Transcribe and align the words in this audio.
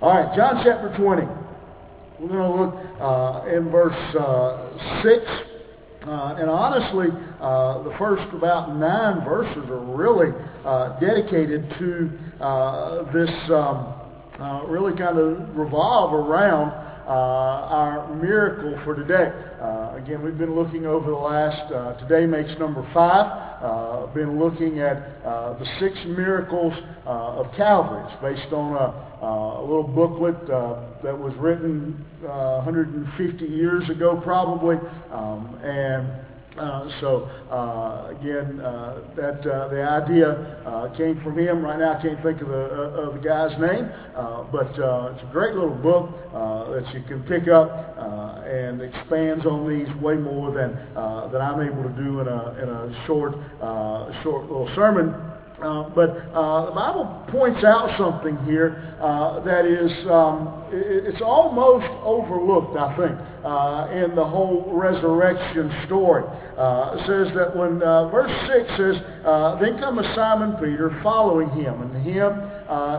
All 0.00 0.10
right, 0.10 0.32
John 0.36 0.62
chapter 0.62 0.94
20. 0.96 1.22
We're 2.20 2.28
going 2.28 2.38
to 2.38 2.62
look 2.62 2.74
uh, 3.00 3.48
in 3.50 3.68
verse 3.68 4.14
uh, 4.14 5.02
6. 5.02 5.26
Uh, 6.06 6.36
and 6.38 6.48
honestly, 6.48 7.08
uh, 7.40 7.82
the 7.82 7.92
first 7.98 8.22
about 8.32 8.76
nine 8.76 9.24
verses 9.24 9.68
are 9.68 9.80
really 9.80 10.30
uh, 10.64 11.00
dedicated 11.00 11.68
to 11.80 12.10
uh, 12.40 13.12
this, 13.12 13.28
um, 13.50 14.70
really 14.70 14.96
kind 14.96 15.18
of 15.18 15.56
revolve 15.56 16.14
around 16.14 16.70
our 17.12 18.14
miracle 18.14 18.78
for 18.84 18.94
today. 18.94 19.32
Uh, 19.60 19.96
again, 19.96 20.22
we've 20.22 20.38
been 20.38 20.54
looking 20.54 20.86
over 20.86 21.10
the 21.10 21.16
last, 21.16 21.72
uh, 21.72 21.94
today 22.06 22.26
makes 22.26 22.50
number 22.58 22.88
five. 22.92 23.48
Uh, 23.62 24.06
been 24.14 24.38
looking 24.38 24.78
at 24.80 24.96
uh, 25.24 25.58
the 25.58 25.66
six 25.80 25.96
miracles 26.06 26.72
uh, 27.06 27.40
of 27.40 27.46
Calvary. 27.56 28.04
It's 28.06 28.22
based 28.22 28.52
on 28.52 28.74
a, 28.74 29.26
a 29.26 29.60
little 29.62 29.82
booklet 29.82 30.46
that 30.46 31.18
was 31.18 31.34
written 31.38 32.04
150 32.22 33.44
years 33.44 33.88
ago, 33.90 34.20
probably. 34.22 34.76
Um, 35.10 35.58
and 35.64 36.27
uh, 36.58 37.00
so 37.00 37.24
uh, 37.50 38.10
again, 38.10 38.60
uh, 38.60 39.00
that 39.16 39.46
uh, 39.46 39.68
the 39.68 39.82
idea 39.82 40.62
uh, 40.66 40.96
came 40.96 41.20
from 41.22 41.38
him. 41.38 41.62
Right 41.62 41.78
now, 41.78 41.98
I 41.98 42.02
can't 42.02 42.22
think 42.22 42.40
of 42.40 42.48
the 42.48 42.54
of 42.54 43.14
the 43.14 43.20
guy's 43.20 43.58
name, 43.60 43.88
but 44.52 44.68
it's 44.70 45.22
a 45.22 45.30
great 45.32 45.54
little 45.54 45.74
book 45.74 46.10
that 46.32 46.84
you 46.94 47.02
can 47.08 47.22
pick 47.24 47.48
up 47.48 47.96
and 48.46 48.80
expands 48.80 49.44
on 49.44 49.68
these 49.68 49.88
way 50.02 50.14
more 50.14 50.52
than 50.52 50.74
than 51.32 51.40
I'm 51.40 51.60
able 51.60 51.82
to 51.82 51.94
do 51.96 52.20
in 52.20 52.28
a 52.28 52.40
in 52.62 52.68
a 52.68 53.06
short 53.06 53.34
short 54.22 54.42
little 54.50 54.70
sermon. 54.74 55.14
Uh, 55.62 55.88
but 55.90 56.10
uh, 56.32 56.66
the 56.66 56.72
Bible 56.72 57.24
points 57.32 57.64
out 57.64 57.90
something 57.98 58.38
here 58.46 58.94
uh, 59.02 59.40
that 59.42 59.66
is, 59.66 59.90
um, 60.06 60.62
it's 60.70 61.20
almost 61.20 61.86
overlooked, 62.06 62.78
I 62.78 62.94
think, 62.94 63.18
uh, 63.42 63.90
in 63.90 64.14
the 64.14 64.24
whole 64.24 64.70
resurrection 64.70 65.74
story. 65.86 66.22
Uh, 66.56 66.94
it 66.94 67.00
says 67.10 67.34
that 67.34 67.56
when 67.56 67.80
verse 67.80 68.30
6 68.46 68.70
says, 68.78 69.02
Then 69.58 69.82
cometh 69.82 70.06
Simon 70.14 70.54
Peter 70.62 70.96
following 71.02 71.50
him, 71.50 71.82
and 71.82 72.06
him 72.06 72.38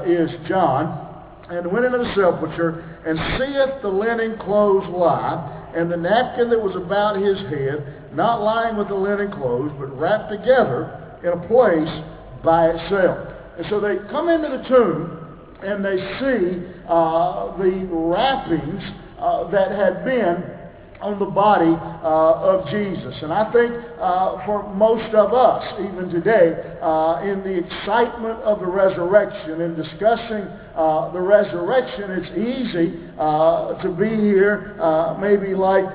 is 0.03 0.29
John, 0.49 1.07
and 1.49 1.71
went 1.71 1.85
into 1.85 1.99
the 1.99 2.11
sepulchre, 2.11 2.83
and 3.07 3.17
seeth 3.39 3.81
the 3.81 3.87
linen 3.87 4.37
clothes 4.37 4.83
lie, 4.89 5.71
and 5.77 5.89
the 5.89 5.97
napkin 5.97 6.49
that 6.49 6.59
was 6.59 6.75
about 6.75 7.15
his 7.15 7.39
head, 7.47 8.11
not 8.13 8.41
lying 8.41 8.75
with 8.75 8.89
the 8.89 8.95
linen 8.95 9.31
clothes, 9.31 9.71
but 9.79 9.87
wrapped 9.97 10.29
together 10.29 11.19
in 11.23 11.29
a 11.29 11.47
place 11.47 12.18
by 12.43 12.69
itself. 12.69 13.27
And 13.57 13.67
so 13.69 13.79
they 13.79 13.97
come 14.09 14.29
into 14.29 14.49
the 14.49 14.63
tomb 14.69 15.19
and 15.61 15.83
they 15.83 15.97
see 16.19 16.65
uh, 16.87 17.57
the 17.57 17.87
wrappings 17.91 18.83
uh, 19.19 19.49
that 19.51 19.71
had 19.71 20.05
been 20.05 20.59
on 21.01 21.17
the 21.17 21.25
body 21.25 21.71
uh, 22.03 22.59
of 22.59 22.67
Jesus. 22.67 23.15
And 23.23 23.31
I 23.31 23.51
think 23.53 23.71
uh, 23.99 24.45
for 24.45 24.67
most 24.73 25.13
of 25.15 25.33
us, 25.33 25.63
even 25.79 26.09
today, 26.09 26.77
uh, 26.81 27.21
in 27.23 27.39
the 27.39 27.55
excitement 27.55 28.39
of 28.43 28.59
the 28.59 28.67
resurrection 28.67 29.61
and 29.61 29.75
discussing 29.77 30.43
uh, 30.75 31.11
the 31.11 31.21
resurrection, 31.21 32.11
it's 32.11 32.31
easy 32.35 32.99
uh, 33.17 33.81
to 33.81 33.89
be 33.91 34.09
here, 34.09 34.75
uh, 34.79 35.17
maybe 35.19 35.55
like 35.55 35.85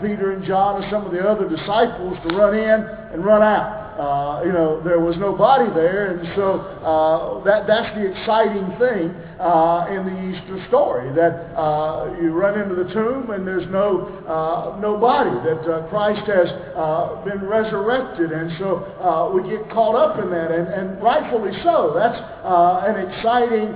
Peter 0.00 0.32
and 0.32 0.44
John 0.44 0.82
and 0.82 0.90
some 0.90 1.04
of 1.04 1.12
the 1.12 1.20
other 1.20 1.48
disciples, 1.48 2.16
to 2.28 2.36
run 2.36 2.54
in 2.54 2.80
and 3.12 3.24
run 3.24 3.42
out. 3.42 3.87
Uh, 3.98 4.42
you 4.46 4.52
know, 4.52 4.80
there 4.84 5.00
was 5.00 5.16
no 5.18 5.34
body 5.34 5.66
there, 5.74 6.14
and 6.14 6.22
so 6.38 6.62
uh, 6.86 7.42
that 7.42 7.66
that's 7.66 7.90
the 7.98 8.06
exciting 8.06 8.70
thing 8.78 9.10
uh, 9.42 9.90
in 9.90 10.06
the 10.06 10.14
Easter 10.30 10.62
story 10.70 11.10
that 11.18 11.50
uh, 11.58 12.06
you 12.22 12.30
run 12.30 12.54
into 12.54 12.78
the 12.78 12.86
tomb 12.94 13.34
and 13.34 13.42
there's 13.42 13.66
no 13.74 14.06
uh, 14.22 14.78
no 14.78 14.96
body 14.96 15.34
that 15.42 15.66
uh, 15.66 15.90
Christ 15.90 16.22
has 16.30 16.46
been 17.26 17.42
resurrected, 17.42 18.30
and 18.30 18.54
so 18.62 18.86
we 19.34 19.42
get 19.50 19.68
caught 19.74 19.98
up 19.98 20.22
in 20.22 20.30
that, 20.30 20.54
and, 20.54 20.68
and 20.68 21.02
rightfully 21.02 21.50
so. 21.66 21.90
That's 21.98 22.22
an 22.86 23.02
exciting, 23.02 23.74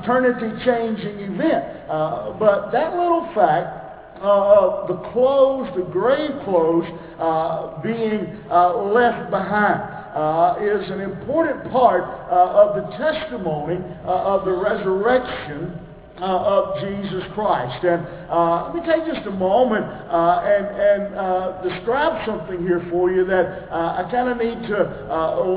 eternity-changing 0.00 1.28
event. 1.28 1.92
but 2.40 2.72
that 2.72 2.96
little 2.96 3.28
fact 3.36 3.79
uh, 4.20 4.86
the 4.86 5.10
clothes, 5.12 5.68
the 5.76 5.82
grave 5.90 6.30
clothes, 6.44 6.86
uh, 7.18 7.80
being 7.82 8.36
uh, 8.50 8.76
left 8.92 9.30
behind. 9.30 9.96
Uh, 10.10 10.56
is 10.60 10.90
an 10.90 11.00
important 11.00 11.70
part 11.70 12.02
uh, 12.02 12.66
of 12.66 12.74
the 12.74 12.96
testimony 12.98 13.78
uh, 14.04 14.34
of 14.34 14.44
the 14.44 14.50
resurrection 14.50 15.78
uh, 16.20 16.24
of 16.24 16.80
Jesus 16.80 17.22
Christ. 17.32 17.84
And 17.84 18.04
uh, 18.28 18.72
let 18.74 18.74
me 18.74 18.92
take 18.92 19.06
just 19.06 19.24
a 19.28 19.30
moment 19.30 19.86
uh, 19.86 20.42
and, 20.44 20.66
and 20.66 21.70
describe 21.70 22.26
something 22.26 22.60
here 22.66 22.84
for 22.90 23.12
you 23.12 23.24
that 23.24 23.68
I 23.72 24.02
kind 24.10 24.28
of 24.28 24.38
need 24.38 24.66
to 24.68 24.78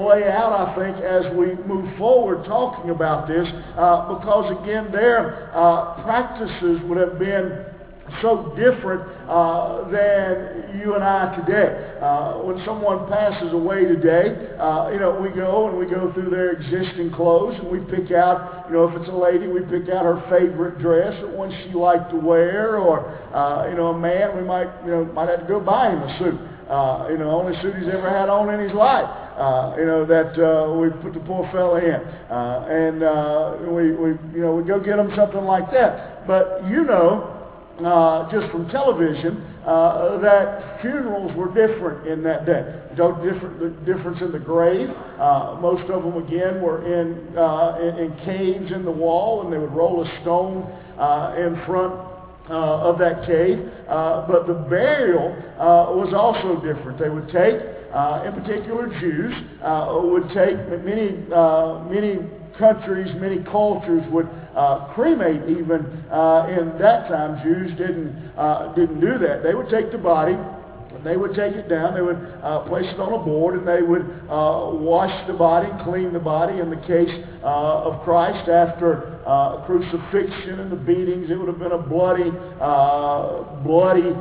lay 0.08 0.30
out, 0.30 0.54
I 0.54 0.76
think, 0.78 1.04
as 1.04 1.36
we 1.36 1.56
move 1.66 1.98
forward 1.98 2.46
talking 2.46 2.92
about 2.92 3.28
this, 3.28 3.48
because 3.48 4.56
again, 4.62 4.92
their 4.92 5.50
practices 6.06 6.80
would 6.84 7.00
have 7.00 7.18
been 7.18 7.73
so 8.22 8.54
different 8.56 9.02
uh, 9.30 9.88
than 9.90 10.80
you 10.80 10.96
and 10.96 11.04
I 11.04 11.36
today. 11.40 12.00
Uh, 12.02 12.44
when 12.44 12.64
someone 12.66 13.08
passes 13.08 13.54
away 13.54 13.86
today, 13.86 14.56
uh, 14.60 14.90
you 14.92 15.00
know, 15.00 15.18
we 15.22 15.30
go 15.30 15.70
and 15.70 15.78
we 15.78 15.86
go 15.86 16.12
through 16.14 16.30
their 16.30 16.52
existing 16.52 17.12
clothes 17.14 17.56
and 17.60 17.70
we 17.72 17.80
pick 17.88 18.12
out, 18.12 18.66
you 18.68 18.76
know, 18.76 18.90
if 18.90 19.00
it's 19.00 19.10
a 19.10 19.16
lady, 19.16 19.48
we 19.48 19.62
pick 19.62 19.90
out 19.90 20.04
her 20.04 20.20
favorite 20.30 20.80
dress 20.80 21.16
or 21.24 21.32
one 21.32 21.52
she 21.64 21.74
liked 21.74 22.12
to 22.12 22.18
wear, 22.18 22.78
or 22.78 23.08
uh, 23.34 23.70
you 23.70 23.76
know, 23.76 23.88
a 23.88 23.98
man, 23.98 24.36
we 24.36 24.44
might, 24.44 24.68
you 24.84 24.92
know, 24.92 25.06
might 25.06 25.30
have 25.30 25.40
to 25.40 25.48
go 25.48 25.60
buy 25.60 25.90
him 25.90 26.04
a 26.04 26.20
suit. 26.20 26.40
Uh, 26.70 27.08
you 27.12 27.18
know, 27.18 27.30
only 27.30 27.54
suit 27.62 27.76
he's 27.76 27.92
ever 27.92 28.10
had 28.10 28.30
on 28.30 28.50
in 28.54 28.60
his 28.60 28.74
life. 28.74 29.04
Uh, 29.34 29.76
you 29.78 29.86
know 29.86 30.06
that 30.06 30.32
uh, 30.38 30.72
we 30.72 30.90
put 31.02 31.14
the 31.14 31.20
poor 31.26 31.44
fella 31.52 31.82
in, 31.82 32.00
uh, 32.30 32.68
and 32.70 33.04
uh, 33.04 33.58
we, 33.74 33.92
we, 33.92 34.10
you 34.32 34.42
know, 34.42 34.54
we 34.56 34.64
go 34.64 34.80
get 34.80 34.98
him 35.00 35.12
something 35.16 35.44
like 35.44 35.72
that. 35.72 36.26
But 36.28 36.62
you 36.70 36.84
know, 36.86 37.33
uh, 37.80 38.30
just 38.32 38.52
from 38.52 38.70
television 38.70 39.42
uh, 39.66 40.20
that 40.20 40.82
funerals 40.82 41.36
were 41.36 41.48
different 41.48 42.08
in 42.08 42.22
that 42.24 42.46
day. 42.46 42.82
No 42.98 43.16
different, 43.24 43.60
the 43.60 43.70
difference 43.86 44.22
in 44.22 44.32
the 44.32 44.40
grave. 44.40 44.90
Uh, 45.20 45.58
most 45.60 45.90
of 45.90 46.04
them, 46.04 46.18
again, 46.24 46.62
were 46.62 46.86
in, 46.86 47.36
uh, 47.38 47.78
in, 47.82 47.98
in, 48.06 48.26
caves 48.26 48.72
in 48.72 48.86
the 48.86 48.92
wall, 48.92 49.44
and 49.44 49.52
they 49.52 49.58
would 49.58 49.72
roll 49.74 50.06
a 50.06 50.22
stone 50.22 50.64
uh, 51.00 51.34
in 51.38 51.56
front 51.66 51.94
uh, 52.50 52.90
of 52.90 53.00
that 53.00 53.26
cave. 53.26 53.58
Uh 53.88 54.28
but 54.28 54.48
the 54.48 54.54
burial 54.54 55.32
uh 55.56 55.92
was 55.96 56.14
also 56.14 56.56
different. 56.62 57.00
They 57.00 57.10
would 57.10 57.28
take, 57.28 57.56
uh 57.94 58.24
in 58.28 58.34
particular, 58.34 58.88
Jews 59.00 59.34
uh 59.64 60.00
would 60.04 60.28
take 60.30 60.58
many 60.84 61.24
uh 61.34 61.84
many 61.88 62.20
countries, 62.58 63.14
many 63.20 63.44
cultures 63.44 64.04
would 64.12 64.28
uh, 64.56 64.94
cremate 64.94 65.50
even 65.50 65.82
uh, 66.12 66.48
in 66.50 66.78
that 66.80 67.08
time. 67.08 67.42
Jews 67.44 67.72
didn't, 67.78 68.32
uh, 68.38 68.74
didn't 68.76 69.00
do 69.00 69.18
that. 69.20 69.42
They 69.44 69.54
would 69.54 69.70
take 69.70 69.92
the 69.92 69.98
body, 69.98 70.36
they 71.04 71.18
would 71.18 71.36
take 71.36 71.54
it 71.54 71.68
down, 71.68 71.96
they 71.96 72.02
would 72.02 72.22
uh, 72.44 72.60
place 72.70 72.86
it 72.88 73.00
on 73.00 73.14
a 73.14 73.24
board, 73.24 73.60
and 73.60 73.68
they 73.68 73.82
would 73.82 74.04
uh, 74.30 74.72
wash 74.78 75.12
the 75.28 75.34
body, 75.34 75.68
clean 75.84 76.14
the 76.14 76.20
body. 76.20 76.60
In 76.60 76.70
the 76.70 76.82
case 76.88 77.12
uh, 77.44 77.90
of 77.90 78.04
Christ, 78.04 78.48
after 78.48 79.20
crucifixion 79.66 80.60
and 80.60 80.72
the 80.72 80.78
beatings, 80.78 81.30
it 81.30 81.36
would 81.36 81.48
have 81.48 81.60
been 81.60 81.74
a 81.74 81.82
bloody, 81.82 82.30
bloody 83.66 84.14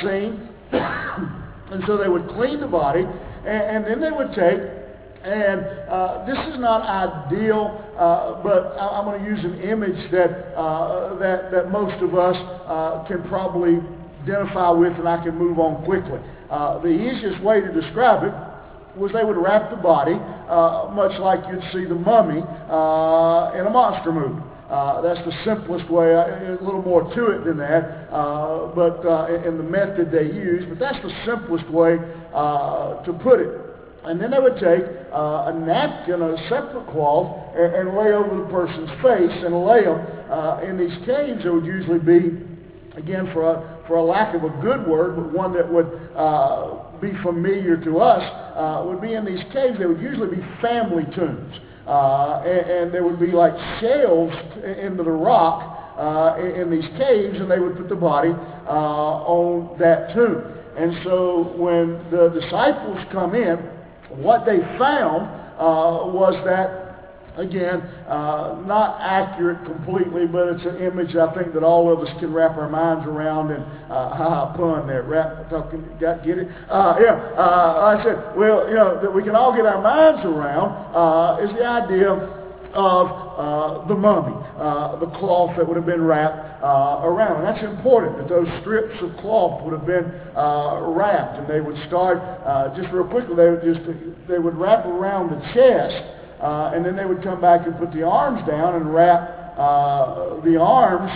scene. 0.00 0.48
and 0.72 1.84
so 1.86 1.96
they 1.96 2.08
would 2.08 2.28
clean 2.28 2.60
the 2.60 2.66
body, 2.66 3.04
and, 3.46 3.84
and 3.84 3.84
then 3.86 4.00
they 4.00 4.10
would 4.10 4.32
take 4.34 4.77
and 5.24 5.60
uh, 5.88 6.24
this 6.26 6.38
is 6.54 6.60
not 6.60 6.82
ideal, 6.82 7.84
uh, 7.98 8.42
but 8.42 8.78
I, 8.78 8.98
am 8.98 9.04
going 9.04 9.22
to 9.22 9.28
use 9.28 9.44
an 9.44 9.60
image 9.62 10.10
that, 10.12 10.54
uh, 10.56 11.18
that, 11.18 11.50
that 11.50 11.70
most 11.70 12.00
of 12.02 12.14
us 12.14 12.36
uh, 12.36 13.04
can 13.08 13.26
probably 13.28 13.78
identify 14.22 14.70
with, 14.70 14.92
and 14.94 15.08
I 15.08 15.22
can 15.24 15.36
move 15.36 15.58
on 15.58 15.84
quickly. 15.84 16.20
Uh, 16.50 16.78
the 16.80 16.88
easiest 16.88 17.42
way 17.42 17.60
to 17.60 17.72
describe 17.72 18.22
it 18.24 18.32
was 18.98 19.12
they 19.12 19.24
would 19.24 19.36
wrap 19.36 19.70
the 19.70 19.76
body, 19.76 20.14
uh, 20.14 20.90
much 20.94 21.18
like 21.20 21.40
you'd 21.50 21.62
see 21.72 21.84
the 21.84 21.94
mummy 21.94 22.38
in 22.38 23.66
a 23.66 23.70
monster 23.70 24.12
movie. 24.12 24.42
Uh, 24.70 25.00
that's 25.00 25.20
the 25.24 25.32
simplest 25.46 25.90
way. 25.90 26.12
A 26.12 26.58
little 26.60 26.82
more 26.82 27.02
to 27.14 27.26
it 27.30 27.44
than 27.44 27.56
that, 27.56 28.12
uh, 28.12 28.66
but 28.74 29.00
uh, 29.04 29.48
in 29.48 29.56
the 29.56 29.62
method 29.62 30.12
they 30.12 30.24
use. 30.24 30.64
But 30.68 30.78
that's 30.78 31.02
the 31.02 31.10
simplest 31.24 31.68
way 31.70 31.96
to 31.96 33.20
put 33.22 33.40
it. 33.40 33.67
And 34.04 34.20
then 34.20 34.30
they 34.30 34.38
would 34.38 34.54
take 34.54 34.84
uh, 35.12 35.50
a 35.50 35.52
napkin, 35.52 36.22
a 36.22 36.36
separate 36.48 36.86
cloth, 36.92 37.54
and, 37.56 37.74
and, 37.74 37.96
lay 37.96 38.12
over 38.12 38.42
the 38.42 38.48
person's 38.48 38.90
face 39.02 39.44
and 39.44 39.64
lay 39.66 39.84
them. 39.84 40.00
Uh, 40.30 40.60
in 40.62 40.78
these 40.78 40.96
caves, 41.04 41.44
It 41.44 41.52
would 41.52 41.66
usually 41.66 41.98
be, 41.98 42.38
again, 42.96 43.28
for 43.32 43.50
a, 43.50 43.84
for 43.88 43.96
a 43.96 44.02
lack 44.02 44.34
of 44.34 44.44
a 44.44 44.50
good 44.62 44.86
word, 44.86 45.16
but 45.16 45.32
one 45.32 45.52
that 45.54 45.70
would 45.70 46.10
uh, 46.14 46.98
be 47.00 47.10
familiar 47.22 47.76
to 47.84 47.98
us, 47.98 48.22
uh, 48.56 48.84
would 48.86 49.00
be 49.00 49.14
in 49.14 49.24
these 49.24 49.42
caves. 49.52 49.78
They 49.78 49.86
would 49.86 50.00
usually 50.00 50.36
be 50.36 50.42
family 50.62 51.04
tombs. 51.16 51.54
uh, 51.86 52.42
and, 52.46 52.70
and 52.70 52.94
there 52.94 53.04
would 53.04 53.18
be 53.18 53.32
like 53.32 53.54
shelves 53.80 54.36
into 54.62 55.02
the 55.02 55.10
rock 55.10 55.96
uh, 55.98 56.36
in, 56.38 56.62
in 56.62 56.70
these 56.70 56.88
caves, 56.96 57.40
and 57.40 57.50
they 57.50 57.58
would 57.58 57.76
put 57.76 57.88
the 57.88 57.96
body 57.96 58.30
on 58.30 59.76
that 59.78 60.14
tomb. 60.14 60.54
And 60.76 60.94
so 61.02 61.52
when 61.56 61.98
the 62.12 62.28
disciples 62.40 62.98
come 63.10 63.34
in, 63.34 63.58
what 64.10 64.46
they 64.46 64.58
found 64.78 65.26
uh, 65.58 66.06
was 66.06 66.34
that 66.44 66.88
again, 67.38 67.80
uh, 68.10 68.60
not 68.66 68.98
accurate 69.00 69.64
completely, 69.64 70.26
but 70.26 70.48
it's 70.48 70.66
an 70.66 70.82
image 70.82 71.14
I 71.14 71.32
think 71.34 71.54
that 71.54 71.62
all 71.62 71.92
of 71.92 72.00
us 72.00 72.08
can 72.18 72.32
wrap 72.32 72.56
our 72.58 72.68
minds 72.68 73.06
around. 73.06 73.52
And 73.52 73.62
uh, 73.90 74.10
ha 74.10 74.52
pun 74.56 74.86
there, 74.86 75.04
wrap 75.04 75.48
talking, 75.48 75.86
got 76.00 76.24
get 76.24 76.38
it? 76.38 76.48
Uh, 76.68 76.96
yeah, 77.00 77.14
uh, 77.38 77.96
I 77.96 78.02
said, 78.02 78.36
well, 78.36 78.68
you 78.68 78.74
know, 78.74 79.00
that 79.00 79.12
we 79.12 79.22
can 79.22 79.36
all 79.36 79.54
get 79.54 79.66
our 79.66 79.80
minds 79.80 80.24
around 80.26 80.74
uh, 80.94 81.44
is 81.44 81.56
the 81.56 81.64
idea 81.64 82.37
of 82.74 83.06
uh, 83.08 83.86
the 83.88 83.94
mummy, 83.94 84.34
uh, 84.58 84.98
the 84.98 85.06
cloth 85.18 85.56
that 85.56 85.66
would 85.66 85.76
have 85.76 85.86
been 85.86 86.02
wrapped 86.02 86.62
uh, 86.62 87.00
around. 87.02 87.44
And 87.44 87.46
that's 87.46 87.64
important 87.64 88.18
that 88.18 88.28
those 88.28 88.48
strips 88.60 88.94
of 89.02 89.16
cloth 89.18 89.64
would 89.64 89.72
have 89.72 89.86
been 89.86 90.04
uh, 90.36 90.80
wrapped, 90.92 91.38
and 91.38 91.48
they 91.48 91.60
would 91.60 91.76
start 91.86 92.18
uh, 92.18 92.74
just 92.76 92.92
real 92.92 93.06
quickly. 93.06 93.36
They 93.36 93.50
would 93.50 93.62
just 93.62 93.80
they 94.28 94.38
would 94.38 94.56
wrap 94.56 94.84
around 94.84 95.30
the 95.30 95.40
chest 95.54 95.96
uh, 96.40 96.72
and 96.74 96.84
then 96.84 96.96
they 96.96 97.04
would 97.04 97.22
come 97.22 97.40
back 97.40 97.66
and 97.66 97.76
put 97.78 97.92
the 97.92 98.02
arms 98.02 98.46
down 98.46 98.76
and 98.76 98.92
wrap 98.92 99.56
the 100.44 100.56
arms 100.60 101.10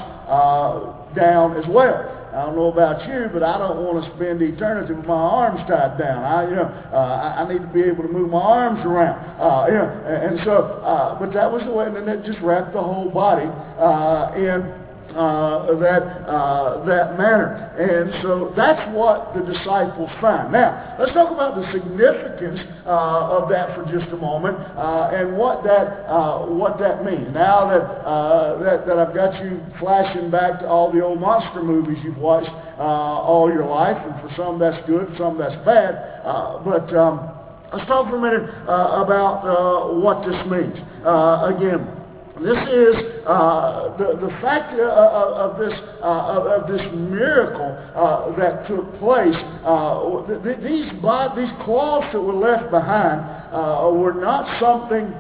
down 1.14 1.56
as 1.56 1.64
well. 1.68 2.21
I 2.32 2.46
don't 2.46 2.56
know 2.56 2.72
about 2.72 3.06
you, 3.06 3.28
but 3.30 3.42
I 3.42 3.58
don't 3.58 3.84
want 3.84 4.04
to 4.04 4.16
spend 4.16 4.40
eternity 4.40 4.94
with 4.94 5.04
my 5.04 5.14
arms 5.14 5.60
tied 5.68 5.98
down. 5.98 6.24
I, 6.24 6.48
you 6.48 6.56
know, 6.56 6.64
uh, 6.64 6.96
I, 6.96 7.44
I 7.44 7.52
need 7.52 7.60
to 7.60 7.68
be 7.68 7.82
able 7.82 8.04
to 8.04 8.08
move 8.08 8.30
my 8.30 8.40
arms 8.40 8.80
around. 8.86 9.20
Uh, 9.36 9.66
you 9.68 9.74
know, 9.74 9.88
and, 10.08 10.38
and 10.38 10.44
so, 10.44 10.80
uh, 10.80 11.18
but 11.20 11.32
that 11.34 11.50
was 11.50 11.62
the 11.64 11.70
way, 11.70 11.86
and 11.86 11.94
then 11.94 12.08
it 12.08 12.24
just 12.24 12.40
wrapped 12.40 12.72
the 12.72 12.80
whole 12.80 13.10
body 13.10 13.44
uh, 13.76 14.32
in 14.32 14.81
uh, 15.12 15.76
that, 15.76 16.02
uh, 16.24 16.84
that 16.86 17.18
manner. 17.18 17.68
And 17.76 18.22
so 18.22 18.52
that's 18.56 18.80
what 18.96 19.34
the 19.34 19.44
disciples 19.44 20.10
find. 20.20 20.52
Now, 20.52 20.96
let's 20.98 21.12
talk 21.12 21.30
about 21.30 21.56
the 21.56 21.68
significance 21.72 22.60
uh, 22.86 23.36
of 23.36 23.48
that 23.50 23.76
for 23.76 23.84
just 23.92 24.10
a 24.12 24.16
moment 24.16 24.56
uh, 24.56 25.12
and 25.12 25.36
what 25.36 25.62
that, 25.64 26.08
uh, 26.08 26.46
what 26.46 26.78
that 26.78 27.04
means. 27.04 27.28
Now 27.32 27.68
that, 27.68 27.84
uh, 28.04 28.62
that, 28.64 28.86
that 28.86 28.98
I've 28.98 29.14
got 29.14 29.36
you 29.44 29.60
flashing 29.78 30.30
back 30.30 30.60
to 30.60 30.66
all 30.66 30.90
the 30.92 31.02
old 31.02 31.20
monster 31.20 31.62
movies 31.62 31.98
you've 32.02 32.18
watched 32.18 32.50
all 32.78 33.50
your 33.52 33.66
life, 33.66 33.96
and 34.02 34.14
for 34.20 34.34
some 34.36 34.58
that's 34.58 34.84
good, 34.88 35.06
some 35.16 35.38
that's 35.38 35.54
bad, 35.64 36.24
but 36.64 36.90
um, 36.96 37.30
let's 37.72 37.86
talk 37.86 38.10
for 38.10 38.16
a 38.16 38.20
minute 38.20 38.48
about 38.66 39.94
what 39.94 40.26
this 40.26 40.34
means. 40.50 40.74
again, 41.06 42.01
this 42.40 42.56
is 42.56 42.96
uh, 43.28 43.94
the, 43.98 44.16
the 44.24 44.32
fact 44.40 44.72
uh, 44.72 45.52
of, 45.52 45.58
this, 45.58 45.72
uh, 46.00 46.64
of, 46.64 46.66
this 46.66 46.80
miracle 46.94 47.76
uh, 47.94 48.34
that 48.36 48.66
took 48.66 48.88
place. 48.98 49.36
Uh, 49.60 50.24
th- 50.40 50.56
these, 50.64 50.88
these 51.36 51.52
cloths 51.62 52.08
that 52.12 52.20
were 52.20 52.32
left 52.32 52.70
behind 52.70 53.20
uh, 53.52 53.84
were 53.92 54.14
not 54.14 54.48
something 54.58 55.12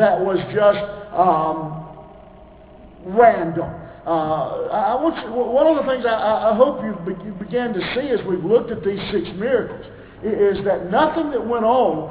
that 0.00 0.16
was 0.18 0.40
just 0.48 0.80
um, 1.12 1.84
random. 3.14 3.68
I 4.08 4.96
want 4.96 5.20
you, 5.20 5.34
one 5.36 5.66
of 5.66 5.84
the 5.84 5.92
things 5.92 6.06
I, 6.08 6.52
I 6.52 6.56
hope 6.56 6.80
you, 6.80 6.96
be, 7.04 7.12
you 7.22 7.32
began 7.32 7.74
to 7.74 7.80
see 7.92 8.08
as 8.08 8.24
we've 8.24 8.44
looked 8.44 8.70
at 8.70 8.82
these 8.82 9.02
six 9.12 9.28
miracles 9.36 9.84
is 10.24 10.64
that 10.64 10.90
nothing 10.90 11.30
that 11.32 11.44
went 11.44 11.66
on 11.66 12.08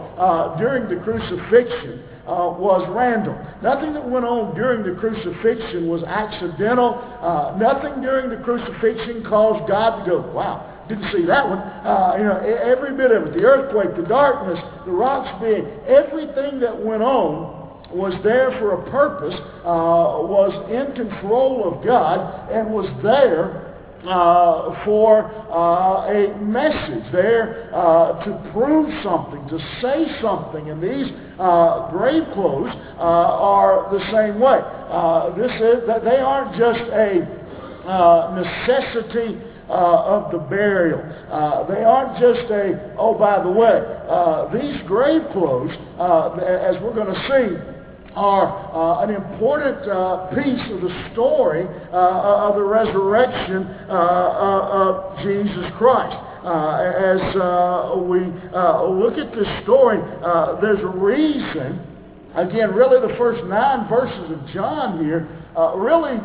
during 0.59 0.85
the 0.85 1.01
crucifixion 1.03 2.03
uh, 2.25 2.57
was 2.57 2.81
random. 2.89 3.37
Nothing 3.61 3.93
that 3.93 4.03
went 4.03 4.25
on 4.25 4.55
during 4.55 4.81
the 4.81 4.99
crucifixion 4.99 5.87
was 5.87 6.03
accidental. 6.03 6.97
Uh, 7.21 7.55
nothing 7.57 8.01
during 8.01 8.29
the 8.29 8.41
crucifixion 8.43 9.23
caused 9.29 9.69
God 9.69 10.03
to 10.03 10.09
go, 10.09 10.31
wow, 10.33 10.85
didn't 10.89 11.11
see 11.13 11.25
that 11.25 11.47
one. 11.47 11.59
Uh, 11.59 12.15
you 12.17 12.23
know, 12.25 12.37
every 12.41 12.97
bit 12.97 13.11
of 13.11 13.27
it, 13.27 13.33
the 13.33 13.43
earthquake, 13.43 13.95
the 13.95 14.07
darkness, 14.07 14.59
the 14.85 14.91
rocks 14.91 15.29
being, 15.41 15.65
everything 15.87 16.59
that 16.59 16.73
went 16.73 17.01
on 17.01 17.65
was 17.93 18.13
there 18.23 18.51
for 18.59 18.81
a 18.81 18.89
purpose, 18.89 19.35
uh, 19.61 20.17
was 20.25 20.51
in 20.69 20.95
control 20.95 21.63
of 21.63 21.85
God, 21.85 22.49
and 22.51 22.73
was 22.73 22.89
there 23.03 23.74
uh, 24.07 24.85
for 24.85 25.25
uh, 25.49 26.07
a 26.09 26.37
message, 26.37 27.11
there 27.11 27.73
uh, 27.73 28.23
to 28.23 28.51
prove 28.53 28.89
something, 29.03 29.47
to 29.49 29.57
say 29.81 30.05
something. 30.21 30.69
And 30.69 30.81
these 30.81 31.11
uh, 31.39 31.89
grave 31.91 32.23
clothes 32.33 32.71
uh, 32.97 33.01
are 33.01 33.89
the 33.91 34.03
same 34.11 34.39
way. 34.39 34.59
Uh, 34.61 35.35
this 35.35 35.51
is 35.51 35.87
they 36.03 36.17
aren't 36.17 36.57
just 36.57 36.85
a 36.91 37.25
necessity 38.35 39.41
of 39.67 40.31
the 40.31 40.37
burial. 40.37 41.01
they 41.67 41.83
aren't 41.83 42.19
just 42.19 42.51
a 42.51 42.95
oh 42.99 43.17
by 43.17 43.41
the 43.41 43.49
way. 43.49 43.81
these 44.53 44.81
grave 44.87 45.21
clothes, 45.33 45.71
as 45.97 46.75
we're 46.81 46.93
going 46.93 47.13
to 47.13 47.21
see 47.27 47.74
are 48.15 48.47
uh, 48.71 49.03
an 49.03 49.13
important 49.13 49.83
uh, 49.89 50.27
piece 50.31 50.71
of 50.71 50.81
the 50.81 51.09
story 51.11 51.67
uh, 51.91 52.47
of 52.47 52.55
the 52.55 52.63
resurrection 52.63 53.67
uh, 53.89 53.93
uh, 53.93 54.79
of 54.87 55.19
Jesus 55.19 55.65
Christ. 55.77 56.15
Uh, 56.45 56.77
as 56.79 57.19
we 58.07 58.21
look 58.95 59.17
at 59.17 59.33
this 59.35 59.49
story, 59.63 59.97
there's 60.61 60.79
a 60.79 60.93
reason, 60.97 61.81
again, 62.35 62.71
really 62.71 63.01
the 63.01 63.17
first 63.17 63.43
nine 63.45 63.89
verses 63.89 64.31
of 64.31 64.47
John 64.53 65.03
here 65.03 65.27
really 65.75 66.19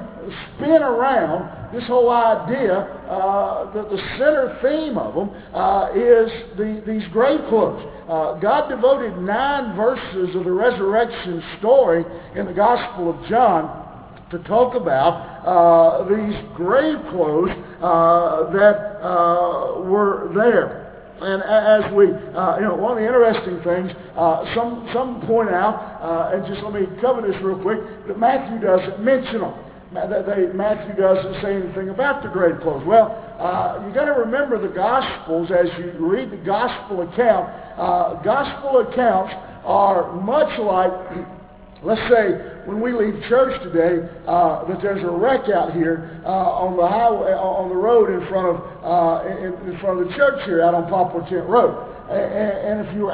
spin 0.54 0.82
around 0.82 1.72
this 1.72 1.86
whole 1.86 2.10
idea 2.10 2.74
uh, 2.74 3.72
that 3.72 3.90
the 3.90 3.98
center 4.18 4.58
theme 4.62 4.98
of 4.98 5.14
them 5.14 5.30
uh, 5.54 5.90
is 5.94 6.30
the, 6.56 6.82
these 6.86 7.06
grave 7.12 7.40
clothes. 7.48 7.82
Uh, 8.08 8.38
God 8.40 8.68
devoted 8.68 9.16
nine 9.18 9.76
verses 9.76 10.34
of 10.34 10.44
the 10.44 10.52
resurrection 10.52 11.42
story 11.58 12.04
in 12.34 12.46
the 12.46 12.52
Gospel 12.52 13.10
of 13.10 13.28
John 13.28 13.86
to 14.30 14.38
talk 14.40 14.74
about 14.74 15.46
uh, 15.46 16.04
these 16.08 16.36
grave 16.54 16.98
clothes 17.10 17.50
uh, 17.82 18.50
that 18.52 18.98
uh, 19.02 19.80
were 19.82 20.30
there. 20.34 20.86
And 21.20 21.42
as 21.42 21.92
we, 21.92 22.06
uh, 22.06 22.56
you 22.56 22.64
know, 22.64 22.76
one 22.76 22.92
of 22.92 22.98
the 22.98 23.04
interesting 23.04 23.60
things, 23.62 23.92
uh, 24.16 24.54
some, 24.54 24.88
some 24.94 25.20
point 25.26 25.50
out, 25.50 26.00
uh, 26.00 26.34
and 26.34 26.46
just 26.46 26.62
let 26.64 26.72
me 26.72 26.86
cover 27.00 27.20
this 27.20 27.36
real 27.42 27.60
quick, 27.60 27.78
that 28.08 28.18
Matthew 28.18 28.58
doesn't 28.58 29.04
mention 29.04 29.40
them 29.40 29.52
they, 29.92 30.46
Matthew 30.54 30.94
doesn't 30.94 31.42
say 31.42 31.56
anything 31.56 31.88
about 31.88 32.22
the 32.22 32.28
grave 32.28 32.60
clothes. 32.62 32.86
Well, 32.86 33.10
uh, 33.38 33.84
you 33.86 33.94
got 33.94 34.04
to 34.04 34.12
remember 34.12 34.60
the 34.60 34.72
Gospels 34.72 35.50
as 35.50 35.66
you 35.78 35.94
read 35.98 36.30
the 36.30 36.36
Gospel 36.36 37.02
account. 37.02 37.50
Uh, 37.78 38.22
gospel 38.22 38.86
accounts 38.86 39.32
are 39.64 40.12
much 40.20 40.58
like, 40.60 40.92
let's 41.82 42.00
say, 42.12 42.50
when 42.66 42.80
we 42.80 42.92
leave 42.92 43.20
church 43.28 43.60
today, 43.62 44.06
uh, 44.28 44.64
that 44.66 44.80
there's 44.82 45.02
a 45.02 45.10
wreck 45.10 45.48
out 45.48 45.72
here 45.72 46.20
uh, 46.24 46.28
on 46.28 46.76
the 46.76 46.86
highway, 46.86 47.32
uh, 47.32 47.40
on 47.40 47.68
the 47.68 47.74
road 47.74 48.10
in 48.10 48.28
front 48.28 48.46
of 48.46 48.56
uh, 48.84 49.26
in, 49.26 49.72
in, 49.72 49.80
front 49.80 50.00
of 50.00 50.08
the 50.08 50.14
church 50.14 50.44
here, 50.44 50.62
out 50.62 50.74
on 50.74 50.88
Poplar 50.88 51.22
Tent 51.28 51.48
Road. 51.48 51.74
And, 52.10 52.78
and 52.78 52.86
if 52.86 52.94
you 52.94 53.04
were 53.04 53.12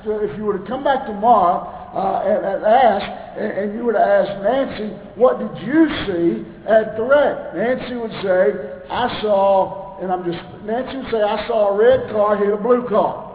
asked, 0.00 0.08
if 0.08 0.36
you 0.36 0.44
were 0.44 0.58
to 0.58 0.66
come 0.66 0.84
back 0.84 1.06
tomorrow 1.06 1.66
uh, 1.94 2.22
and, 2.24 2.44
and 2.44 2.64
ask, 2.64 3.38
and, 3.38 3.52
and 3.52 3.74
you 3.74 3.92
to 3.92 3.98
ask 3.98 4.42
Nancy, 4.42 4.94
what 5.16 5.38
did 5.38 5.66
you 5.66 5.88
see 6.06 6.46
at 6.68 6.96
the 6.96 7.02
wreck? 7.02 7.54
Nancy 7.54 7.96
would 7.96 8.12
say, 8.22 8.84
I 8.90 9.20
saw, 9.22 9.98
and 10.00 10.12
I'm 10.12 10.24
just, 10.24 10.42
Nancy 10.64 10.98
would 10.98 11.10
say, 11.10 11.22
I 11.22 11.46
saw 11.46 11.74
a 11.74 11.76
red 11.76 12.10
car 12.10 12.36
hit 12.36 12.52
a 12.52 12.56
blue 12.56 12.88
car. 12.88 13.26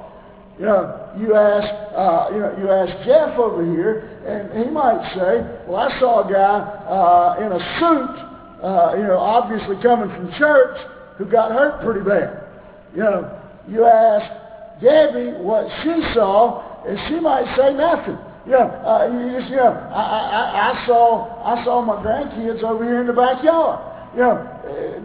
You 0.60 0.66
know, 0.66 1.12
you 1.20 1.36
ask, 1.36 1.68
uh, 1.96 2.30
you 2.32 2.40
know, 2.40 2.56
you 2.58 2.72
ask 2.72 3.06
Jeff 3.06 3.38
over 3.38 3.64
here, 3.76 4.24
and 4.26 4.66
he 4.66 4.72
might 4.72 5.04
say, 5.14 5.44
well, 5.68 5.82
I 5.84 6.00
saw 6.00 6.28
a 6.28 6.32
guy 6.32 6.60
uh, 6.88 7.46
in 7.46 7.52
a 7.52 7.60
suit, 7.80 8.64
uh, 8.64 8.96
you 8.96 9.04
know, 9.04 9.20
obviously 9.20 9.76
coming 9.84 10.08
from 10.10 10.32
church, 10.40 10.78
who 11.18 11.26
got 11.26 11.52
hurt 11.52 11.84
pretty 11.84 12.08
bad. 12.08 12.48
You 12.96 13.04
know, 13.04 13.42
you 13.68 13.84
ask 13.84 14.45
Debbie 14.82 15.38
what 15.40 15.68
she 15.84 15.94
saw, 16.14 16.84
and 16.86 17.00
she 17.08 17.20
might 17.20 17.46
say 17.56 17.74
nothing. 17.74 18.18
Yeah, 18.48 18.70
uh, 18.86 19.10
you 19.10 19.40
just, 19.40 19.52
yeah, 19.52 19.90
I, 19.90 20.02
I, 20.02 20.72
I 20.72 20.86
saw, 20.86 21.42
I 21.44 21.64
saw 21.66 21.82
my 21.82 21.96
grandkids 22.04 22.62
over 22.62 22.84
here 22.84 23.02
in 23.02 23.08
the 23.08 23.14
backyard. 23.14 23.96
You 24.14 24.22
know, 24.22 24.56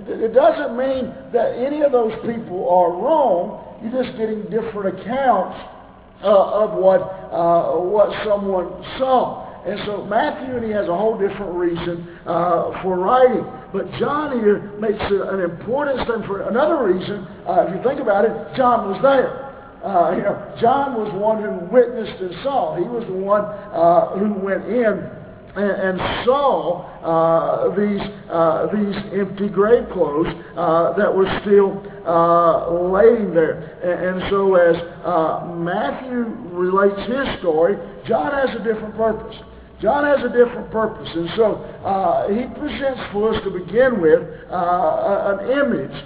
it, 0.07 0.35
doesn't 0.35 0.77
mean 0.77 1.13
that 1.33 1.57
any 1.57 1.81
of 1.81 1.91
those 1.91 2.13
people 2.27 2.69
are 2.69 2.93
wrong. 2.93 3.81
You're 3.83 4.05
just 4.05 4.17
getting 4.19 4.43
different 4.45 5.01
accounts 5.01 5.59
uh, 6.23 6.63
of 6.63 6.79
what, 6.79 7.01
uh, 7.33 7.81
what 7.81 8.13
someone 8.25 8.71
saw. 8.99 9.49
And 9.65 9.81
so 9.85 10.05
Matthew, 10.05 10.57
and 10.57 10.65
he 10.65 10.71
has 10.71 10.89
a 10.89 10.97
whole 10.97 11.19
different 11.19 11.53
reason 11.53 12.19
uh, 12.25 12.83
for 12.83 12.99
writing. 12.99 13.45
But 13.73 13.91
John 13.99 14.39
here 14.39 14.73
makes 14.79 15.01
an 15.01 15.41
important 15.41 16.01
statement 16.05 16.27
for 16.27 16.49
another 16.49 16.85
reason. 16.85 17.27
Uh, 17.49 17.67
if 17.69 17.77
you 17.77 17.83
think 17.83 18.01
about 18.01 18.25
it, 18.25 18.33
John 18.57 18.89
was 18.89 19.01
there. 19.03 19.50
Uh, 19.83 20.13
you 20.17 20.23
know, 20.23 20.57
John 20.61 20.95
was 20.95 21.11
one 21.15 21.43
who 21.43 21.73
witnessed 21.73 22.21
and 22.21 22.35
saw. 22.43 22.77
He 22.77 22.85
was 22.85 23.05
the 23.07 23.17
one 23.17 23.45
uh, 23.45 24.19
who 24.19 24.35
went 24.35 24.67
in 24.67 25.09
and, 25.57 25.99
and 25.99 26.25
saw 26.25 26.85
uh, 27.03 27.75
these 27.75 28.01
uh, 28.31 28.67
these 28.73 28.97
empty 29.19 29.49
grave 29.49 29.89
clothes 29.93 30.29
uh, 30.57 30.93
that 30.97 31.09
were 31.09 31.27
still 31.43 31.81
uh, 32.07 32.71
laying 32.93 33.35
there. 33.35 33.81
And, 33.83 34.21
and 34.21 34.31
so, 34.31 34.55
as 34.55 34.77
uh, 35.05 35.55
Matthew 35.57 36.29
relates 36.53 37.01
his 37.09 37.39
story, 37.41 37.77
John 38.07 38.33
has 38.33 38.55
a 38.55 38.63
different 38.63 38.95
purpose. 38.97 39.37
John 39.81 40.05
has 40.05 40.21
a 40.23 40.29
different 40.29 40.71
purpose, 40.71 41.09
and 41.15 41.31
so 41.37 41.57
uh, 41.89 42.29
he 42.29 42.45
presents 42.61 43.01
for 43.13 43.35
us 43.35 43.43
to 43.45 43.51
begin 43.51 44.01
with 44.01 44.21
an 44.51 45.41
image 45.51 45.97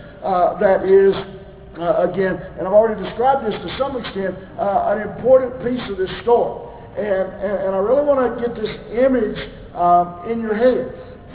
that 0.62 0.86
is. 0.86 1.33
Uh, 1.74 2.08
again, 2.08 2.38
and 2.56 2.68
I've 2.68 2.72
already 2.72 3.02
described 3.02 3.44
this 3.44 3.54
to 3.54 3.78
some 3.78 3.96
extent, 3.96 4.36
uh, 4.58 4.94
an 4.94 5.10
important 5.10 5.58
piece 5.58 5.82
of 5.90 5.98
this 5.98 6.10
story. 6.22 6.70
And, 6.94 7.26
and, 7.42 7.66
and 7.66 7.74
I 7.74 7.78
really 7.82 8.06
want 8.06 8.22
to 8.22 8.38
get 8.38 8.54
this 8.54 8.70
image 8.94 9.34
um, 9.74 10.30
in 10.30 10.38
your 10.38 10.54
head. 10.54 10.94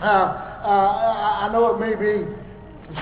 uh, 0.00 0.04
uh, 0.04 1.44
I 1.44 1.52
know 1.52 1.76
it 1.76 1.80
may 1.84 1.92
be 2.00 2.24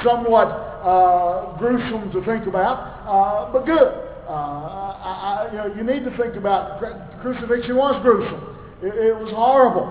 somewhat 0.03 0.51
uh, 0.83 1.57
gruesome 1.59 2.11
to 2.11 2.25
think 2.27 2.49
about, 2.49 2.83
uh, 3.07 3.53
but 3.53 3.65
good. 3.65 3.95
I, 4.27 4.99
I, 4.99 5.49
you, 5.53 5.59
know, 5.59 5.75
you 5.77 5.85
need 5.85 6.03
to 6.03 6.17
think 6.19 6.35
about 6.35 6.83
crucifixion 7.23 7.77
was 7.77 8.03
gruesome. 8.03 8.59
It, 8.83 8.91
it 8.95 9.15
was 9.15 9.31
horrible. 9.31 9.87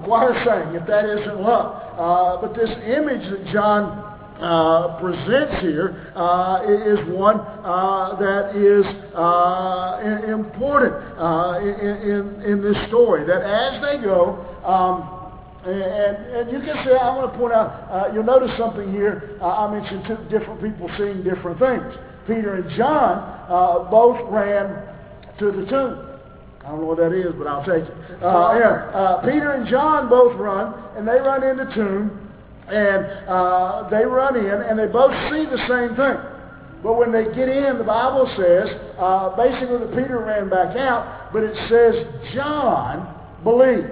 The 0.00 0.06
choir 0.06 0.32
sang, 0.40 0.74
if 0.74 0.86
that 0.86 1.04
isn't 1.04 1.40
love. 1.40 2.40
but 2.40 2.56
this 2.56 2.70
image 2.88 3.28
that 3.28 3.52
John 3.52 4.05
uh, 4.40 5.00
presents 5.00 5.62
here 5.62 6.12
uh, 6.14 6.60
is 6.68 7.00
one 7.08 7.40
uh, 7.40 8.16
that 8.20 8.54
is 8.54 8.84
uh, 9.14 10.30
important 10.30 10.92
uh, 11.16 11.58
in, 11.60 12.42
in, 12.44 12.62
this 12.62 12.76
story. 12.88 13.26
That 13.26 13.40
as 13.40 13.80
they 13.80 14.04
go, 14.04 14.36
um, 14.64 15.12
and, 15.64 16.16
and, 16.36 16.52
you 16.52 16.60
can 16.60 16.84
say, 16.84 16.94
I 16.94 17.16
want 17.16 17.32
to 17.32 17.38
point 17.38 17.54
out, 17.54 17.88
uh, 17.90 18.12
you'll 18.12 18.24
notice 18.24 18.50
something 18.58 18.92
here. 18.92 19.38
I 19.42 19.72
mentioned 19.72 20.04
two 20.06 20.38
different 20.38 20.62
people 20.62 20.90
seeing 20.98 21.24
different 21.24 21.58
things. 21.58 21.96
Peter 22.26 22.56
and 22.56 22.70
John 22.76 23.88
both 23.90 24.20
ran 24.30 24.68
to 25.38 25.46
the 25.50 25.66
tomb. 25.66 26.12
I 26.60 26.70
don't 26.70 26.80
know 26.80 26.86
what 26.86 26.98
that 26.98 27.12
is, 27.12 27.32
but 27.38 27.46
I'll 27.46 27.64
take 27.64 27.88
it. 27.88 27.96
yeah, 28.20 29.20
Peter 29.24 29.52
and 29.52 29.66
John 29.68 30.08
both 30.08 30.36
run, 30.38 30.74
and 30.96 31.08
they 31.08 31.18
run 31.18 31.42
in 31.42 31.56
the 31.56 31.72
tomb. 31.74 32.25
And 32.68 33.28
uh, 33.28 33.88
they 33.90 34.04
run 34.04 34.36
in, 34.36 34.62
and 34.62 34.78
they 34.78 34.86
both 34.86 35.12
see 35.30 35.44
the 35.46 35.62
same 35.68 35.94
thing. 35.96 36.18
But 36.82 36.98
when 36.98 37.12
they 37.12 37.24
get 37.34 37.48
in, 37.48 37.78
the 37.78 37.84
Bible 37.84 38.26
says, 38.36 38.68
uh, 38.98 39.34
basically 39.36 39.78
that 39.78 39.90
Peter 39.90 40.18
ran 40.20 40.48
back 40.50 40.76
out, 40.76 41.32
but 41.32 41.42
it 41.42 41.56
says 41.68 42.34
John 42.34 43.14
believed. 43.42 43.90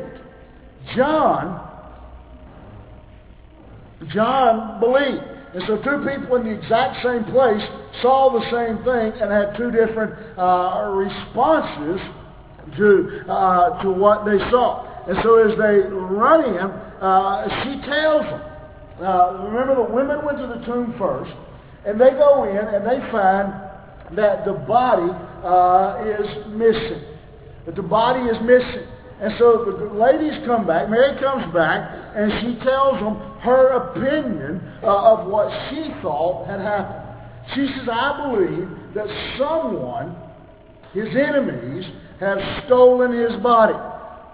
John, 0.96 1.60
John 4.12 4.80
believed. 4.80 5.24
And 5.54 5.62
so 5.66 5.76
two 5.82 6.04
people 6.04 6.36
in 6.36 6.44
the 6.44 6.50
exact 6.50 7.02
same 7.02 7.24
place 7.24 7.62
saw 8.02 8.30
the 8.30 8.42
same 8.50 8.78
thing 8.84 9.22
and 9.22 9.30
had 9.30 9.56
two 9.56 9.70
different 9.70 10.12
uh, 10.36 10.90
responses 10.90 12.00
to, 12.76 13.22
uh, 13.30 13.82
to 13.82 13.90
what 13.90 14.24
they 14.24 14.38
saw. 14.50 14.82
And 15.06 15.16
so 15.22 15.38
as 15.38 15.56
they 15.56 15.88
run 15.88 16.44
in, 16.44 16.58
uh, 16.58 17.64
she 17.64 17.80
tells 17.86 18.22
them, 18.22 18.53
uh, 19.00 19.48
remember, 19.50 19.74
the 19.74 19.92
women 19.92 20.24
went 20.24 20.38
to 20.38 20.46
the 20.46 20.64
tomb 20.64 20.94
first, 20.98 21.32
and 21.86 22.00
they 22.00 22.10
go 22.10 22.44
in 22.44 22.56
and 22.56 22.86
they 22.86 23.00
find 23.10 23.52
that 24.16 24.44
the 24.44 24.52
body 24.52 25.10
uh, 25.42 26.04
is 26.06 26.46
missing. 26.52 27.02
That 27.66 27.76
the 27.76 27.82
body 27.82 28.20
is 28.28 28.36
missing. 28.42 28.86
And 29.20 29.32
so 29.38 29.64
the 29.64 29.94
ladies 29.94 30.44
come 30.46 30.66
back, 30.66 30.90
Mary 30.90 31.18
comes 31.20 31.52
back, 31.54 31.90
and 32.14 32.32
she 32.40 32.64
tells 32.64 33.00
them 33.00 33.16
her 33.40 33.90
opinion 33.90 34.60
uh, 34.82 35.14
of 35.14 35.28
what 35.28 35.50
she 35.70 35.90
thought 36.02 36.46
had 36.46 36.60
happened. 36.60 37.04
She 37.54 37.66
says, 37.76 37.88
I 37.90 38.30
believe 38.30 38.68
that 38.94 39.06
someone, 39.38 40.16
his 40.92 41.08
enemies, 41.14 41.84
have 42.20 42.38
stolen 42.66 43.12
his 43.12 43.40
body. 43.42 43.74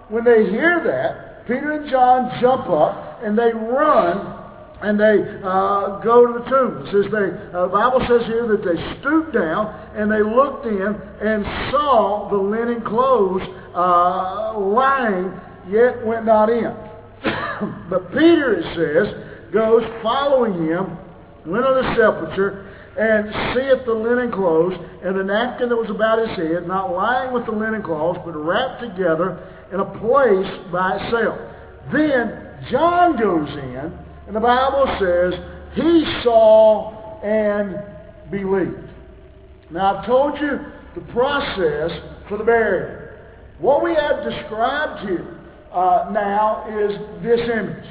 When 0.09 0.25
they 0.25 0.51
hear 0.51 0.83
that, 0.85 1.47
Peter 1.47 1.73
and 1.73 1.91
John 1.91 2.41
jump 2.41 2.69
up 2.69 3.21
and 3.23 3.39
they 3.39 3.53
run 3.53 4.40
and 4.83 4.99
they 4.99 5.21
uh, 5.45 6.01
go 6.01 6.27
to 6.27 6.41
the 6.41 6.45
tomb. 6.49 6.87
It 6.87 6.93
says 6.93 7.13
they, 7.13 7.29
uh, 7.53 7.67
the 7.67 7.73
Bible 7.73 8.01
says 8.09 8.27
here 8.27 8.49
that 8.49 8.65
they 8.65 8.81
stooped 9.01 9.35
down 9.35 9.69
and 9.95 10.11
they 10.11 10.23
looked 10.23 10.65
in 10.65 10.81
and 10.81 11.45
saw 11.71 12.29
the 12.31 12.37
linen 12.37 12.81
clothes 12.83 13.43
uh, 13.77 14.59
lying, 14.59 15.37
yet 15.69 16.05
went 16.07 16.25
not 16.25 16.49
in. 16.49 16.73
but 17.91 18.09
Peter, 18.13 18.57
it 18.57 18.65
says, 18.73 19.53
goes 19.53 19.85
following 20.03 20.55
him, 20.67 20.97
went 21.45 21.65
to 21.65 21.75
the 21.77 21.95
sepulchre, 21.97 22.67
and 22.97 23.29
seeth 23.55 23.85
the 23.85 23.93
linen 23.93 24.33
clothes 24.33 24.75
and 25.05 25.19
the 25.19 25.23
napkin 25.23 25.69
that 25.69 25.77
was 25.77 25.91
about 25.91 26.19
his 26.19 26.37
head, 26.37 26.67
not 26.67 26.93
lying 26.93 27.33
with 27.33 27.45
the 27.45 27.53
linen 27.53 27.83
cloths, 27.83 28.19
but 28.25 28.33
wrapped 28.33 28.81
together 28.81 29.39
in 29.73 29.81
a 29.81 29.85
place 30.01 30.49
by 30.73 30.97
itself. 30.97 31.39
Then 31.93 32.67
John 32.71 33.17
goes 33.17 33.49
in 33.49 34.10
and 34.27 34.37
the 34.37 34.41
Bible 34.41 34.87
says, 35.01 35.35
he 35.75 36.05
saw 36.23 37.21
and 37.23 37.83
believed. 38.31 38.89
Now, 39.71 39.97
I've 39.97 40.07
told 40.07 40.39
you 40.41 40.59
the 40.95 41.13
process 41.13 41.91
for 42.29 42.39
the 42.39 42.45
burial. 42.45 43.09
What 43.59 43.85
we 43.85 43.95
have 43.95 44.25
described 44.25 45.09
here 45.09 45.39
uh, 45.73 46.11
now 46.13 46.67
is 46.69 47.23
this 47.23 47.41
image. 47.41 47.87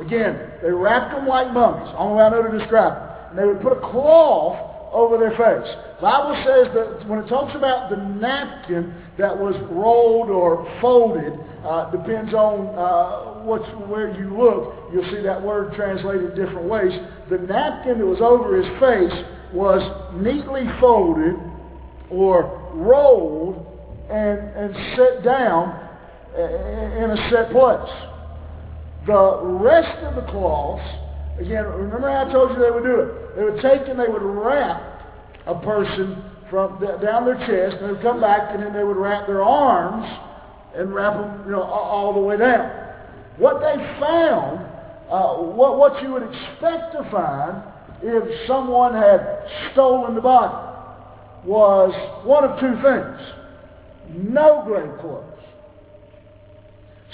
Again, 0.00 0.52
they 0.62 0.70
wrapped 0.70 1.14
them 1.14 1.26
like 1.26 1.52
mummies. 1.52 1.92
Only 1.96 2.18
way 2.18 2.24
I 2.24 2.30
know 2.30 2.42
to 2.42 2.58
describe 2.58 2.92
it. 2.96 3.30
And 3.30 3.38
they 3.38 3.44
would 3.44 3.60
put 3.60 3.72
a 3.72 3.80
cloth 3.80 4.67
over 4.92 5.18
their 5.18 5.32
face. 5.32 5.68
Bible 6.00 6.34
says 6.46 6.72
that 6.74 7.08
when 7.08 7.18
it 7.20 7.28
talks 7.28 7.54
about 7.56 7.90
the 7.90 7.96
napkin 7.96 8.94
that 9.18 9.36
was 9.36 9.54
rolled 9.70 10.30
or 10.30 10.66
folded, 10.80 11.32
uh, 11.64 11.90
depends 11.90 12.32
on 12.34 12.68
uh, 12.78 13.42
where 13.88 14.14
you 14.18 14.36
look, 14.36 14.92
you'll 14.92 15.10
see 15.10 15.22
that 15.22 15.42
word 15.42 15.74
translated 15.74 16.34
different 16.36 16.68
ways. 16.68 16.92
The 17.30 17.38
napkin 17.38 17.98
that 17.98 18.06
was 18.06 18.20
over 18.20 18.56
his 18.56 18.70
face 18.80 19.24
was 19.52 19.82
neatly 20.14 20.64
folded 20.80 21.34
or 22.10 22.70
rolled 22.74 23.66
and, 24.10 24.38
and 24.38 24.74
set 24.96 25.24
down 25.24 25.84
in 26.36 27.10
a 27.10 27.30
set 27.30 27.50
place. 27.50 27.90
The 29.06 29.40
rest 29.42 29.98
of 30.04 30.14
the 30.14 30.30
cloths 30.30 30.84
Again, 31.38 31.66
remember 31.66 32.10
how 32.10 32.28
I 32.28 32.32
told 32.32 32.50
you 32.50 32.58
they 32.58 32.70
would 32.70 32.82
do 32.82 32.98
it? 32.98 33.27
They 33.38 33.44
would 33.44 33.62
take 33.62 33.86
and 33.86 34.00
they 34.00 34.08
would 34.08 34.22
wrap 34.22 34.82
a 35.46 35.54
person 35.60 36.24
from 36.50 36.80
down 37.00 37.24
their 37.24 37.36
chest, 37.36 37.80
and 37.80 37.88
they 37.88 37.92
would 37.92 38.02
come 38.02 38.20
back, 38.20 38.52
and 38.52 38.60
then 38.60 38.72
they 38.72 38.82
would 38.82 38.96
wrap 38.96 39.28
their 39.28 39.44
arms 39.44 40.04
and 40.74 40.92
wrap 40.92 41.14
them, 41.14 41.44
you 41.46 41.52
know, 41.52 41.62
all 41.62 42.12
the 42.14 42.20
way 42.20 42.36
down. 42.36 42.68
What 43.36 43.60
they 43.60 43.76
found, 44.00 44.58
uh, 45.08 45.34
what, 45.36 45.78
what 45.78 46.02
you 46.02 46.10
would 46.14 46.24
expect 46.24 46.94
to 46.94 47.08
find 47.12 47.62
if 48.02 48.48
someone 48.48 48.94
had 48.94 49.46
stolen 49.70 50.16
the 50.16 50.20
body, 50.20 50.54
was 51.44 51.94
one 52.26 52.42
of 52.42 52.58
two 52.58 52.74
things. 52.82 54.32
No 54.32 54.64
grave 54.66 54.98
clothes. 55.00 55.24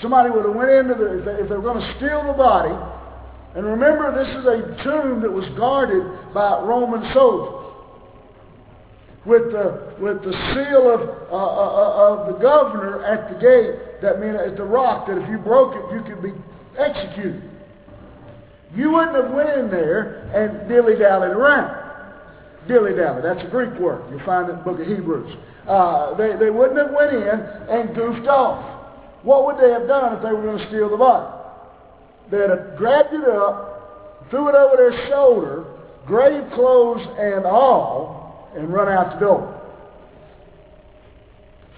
Somebody 0.01 0.31
would 0.31 0.47
have 0.47 0.55
went 0.55 0.71
into 0.71 0.95
the, 0.95 1.19
if 1.19 1.25
they, 1.27 1.33
if 1.33 1.49
they 1.51 1.57
were 1.57 1.61
going 1.61 1.81
to 1.81 1.95
steal 1.99 2.27
the 2.27 2.33
body, 2.33 2.73
and 3.55 3.65
remember, 3.65 4.11
this 4.13 4.29
is 4.37 4.45
a 4.47 4.83
tomb 4.83 5.23
that 5.23 5.31
was 5.31 5.47
guarded 5.57 6.35
by 6.35 6.61
Roman 6.61 7.13
soldiers. 7.15 7.61
With 9.25 9.53
the, 9.53 9.95
with 9.99 10.23
the 10.23 10.33
seal 10.53 10.93
of, 10.93 11.01
uh, 11.01 11.35
uh, 11.35 11.39
uh, 11.39 12.13
of 12.13 12.35
the 12.35 12.39
governor 12.43 13.03
at 13.05 13.33
the 13.33 13.41
gate, 13.41 14.03
that 14.03 14.21
meant 14.21 14.37
at 14.37 14.57
the 14.57 14.65
rock, 14.65 15.07
that 15.07 15.17
if 15.17 15.31
you 15.31 15.39
broke 15.39 15.73
it, 15.75 15.95
you 15.95 16.03
could 16.03 16.23
be 16.23 16.33
executed. 16.77 17.43
You 18.75 18.91
wouldn't 18.91 19.17
have 19.17 19.33
went 19.33 19.49
in 19.51 19.71
there 19.71 20.29
and 20.35 20.69
dilly-dallied 20.69 21.31
around. 21.31 21.73
Dilly-dally, 22.69 23.23
that's 23.23 23.41
a 23.47 23.51
Greek 23.51 23.79
word. 23.81 24.03
You'll 24.11 24.27
find 24.27 24.49
it 24.49 24.53
in 24.53 24.59
the 24.59 24.65
book 24.65 24.81
of 24.81 24.87
Hebrews. 24.87 25.33
Uh, 25.67 26.15
they, 26.17 26.37
they 26.37 26.51
wouldn't 26.51 26.77
have 26.77 26.91
went 26.91 27.15
in 27.15 27.41
and 27.71 27.95
goofed 27.95 28.29
off. 28.29 28.85
What 29.23 29.47
would 29.47 29.57
they 29.57 29.71
have 29.71 29.87
done 29.87 30.17
if 30.17 30.23
they 30.23 30.33
were 30.33 30.43
going 30.43 30.59
to 30.59 30.69
steal 30.69 30.91
the 30.91 30.99
body? 30.99 31.34
They'd 32.31 32.51
have 32.51 32.77
grabbed 32.77 33.13
it 33.13 33.29
up, 33.29 34.29
threw 34.31 34.49
it 34.49 34.55
over 34.55 34.77
their 34.77 35.09
shoulder, 35.09 35.65
grave 36.07 36.45
clothes 36.55 37.07
and 37.19 37.45
all, 37.45 38.51
and 38.57 38.73
run 38.73 38.89
out 38.89 39.15
the 39.15 39.27
door. 39.27 39.61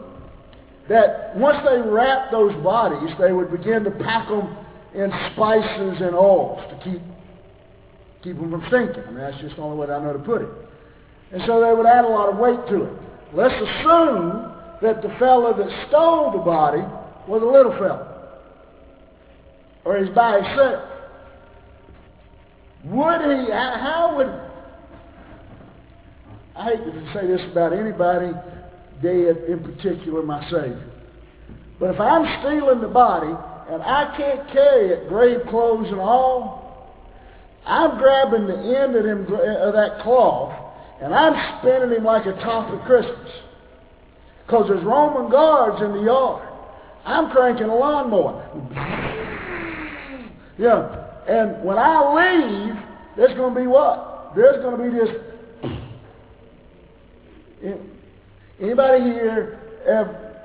that 0.88 1.36
once 1.36 1.58
they 1.68 1.78
wrapped 1.78 2.30
those 2.30 2.54
bodies, 2.62 3.14
they 3.18 3.32
would 3.32 3.50
begin 3.50 3.82
to 3.84 3.90
pack 3.90 4.28
them 4.28 4.56
in 4.94 5.10
spices 5.32 6.00
and 6.00 6.14
oils 6.14 6.60
to 6.70 6.80
keep 6.84 7.02
keep 8.22 8.36
them 8.36 8.50
from 8.50 8.64
stinking. 8.68 9.02
I 9.04 9.10
mean, 9.10 9.18
that's 9.18 9.40
just 9.40 9.56
the 9.56 9.62
only 9.62 9.76
way 9.78 9.92
I 9.92 10.02
know 10.02 10.12
to 10.12 10.18
put 10.18 10.42
it. 10.42 10.48
And 11.32 11.42
so 11.46 11.60
they 11.60 11.72
would 11.72 11.86
add 11.86 12.04
a 12.04 12.08
lot 12.08 12.28
of 12.28 12.38
weight 12.38 12.58
to 12.70 12.84
it. 12.84 12.92
Let's 13.34 13.54
assume 13.54 14.55
that 14.83 15.02
the 15.02 15.09
fellow 15.18 15.56
that 15.56 15.88
stole 15.88 16.33
the 16.33 16.45
body 16.45 16.83
was 17.26 17.42
a 17.42 17.47
little 17.47 17.73
fellow. 17.73 18.12
Or 19.85 19.99
he's 19.99 20.14
by 20.14 20.40
himself. 20.42 20.90
Would 22.85 23.21
he, 23.21 23.50
how 23.52 24.14
would, 24.16 24.28
I 26.56 26.71
hate 26.71 26.85
to 26.85 27.12
say 27.14 27.26
this 27.26 27.40
about 27.50 27.73
anybody 27.73 28.33
dead, 29.02 29.45
in 29.49 29.62
particular 29.62 30.23
my 30.23 30.42
Savior. 30.50 30.90
But 31.78 31.95
if 31.95 32.00
I'm 32.00 32.40
stealing 32.40 32.80
the 32.80 32.88
body 32.88 33.33
and 33.71 33.83
I 33.83 34.14
can't 34.16 34.50
carry 34.52 34.90
it, 34.90 35.09
grave 35.09 35.40
clothes 35.49 35.88
and 35.88 36.00
all, 36.00 36.95
I'm 37.66 37.99
grabbing 37.99 38.47
the 38.47 38.78
end 38.78 38.95
of, 38.97 39.04
them, 39.04 39.26
uh, 39.28 39.68
of 39.68 39.75
that 39.75 40.00
cloth 40.02 40.66
and 41.02 41.14
I'm 41.14 41.59
spinning 41.59 41.97
him 41.97 42.04
like 42.04 42.26
a 42.26 42.33
top 42.33 42.73
at 42.73 42.87
Christmas. 42.87 43.30
Because 44.46 44.68
there's 44.68 44.84
Roman 44.84 45.30
guards 45.30 45.82
in 45.82 45.92
the 45.92 46.02
yard. 46.04 46.48
I'm 47.04 47.30
cranking 47.30 47.66
a 47.66 47.74
lawnmower. 47.74 48.42
yeah. 50.58 51.02
And 51.28 51.64
when 51.64 51.78
I 51.78 52.14
leave, 52.14 52.76
there's 53.16 53.36
going 53.36 53.54
to 53.54 53.60
be 53.60 53.66
what? 53.66 54.32
There's 54.36 54.62
going 54.62 54.78
to 54.78 54.84
be 54.84 54.90
this. 54.96 55.10
Anybody 58.60 59.04
here 59.04 59.58
ever, 59.86 60.36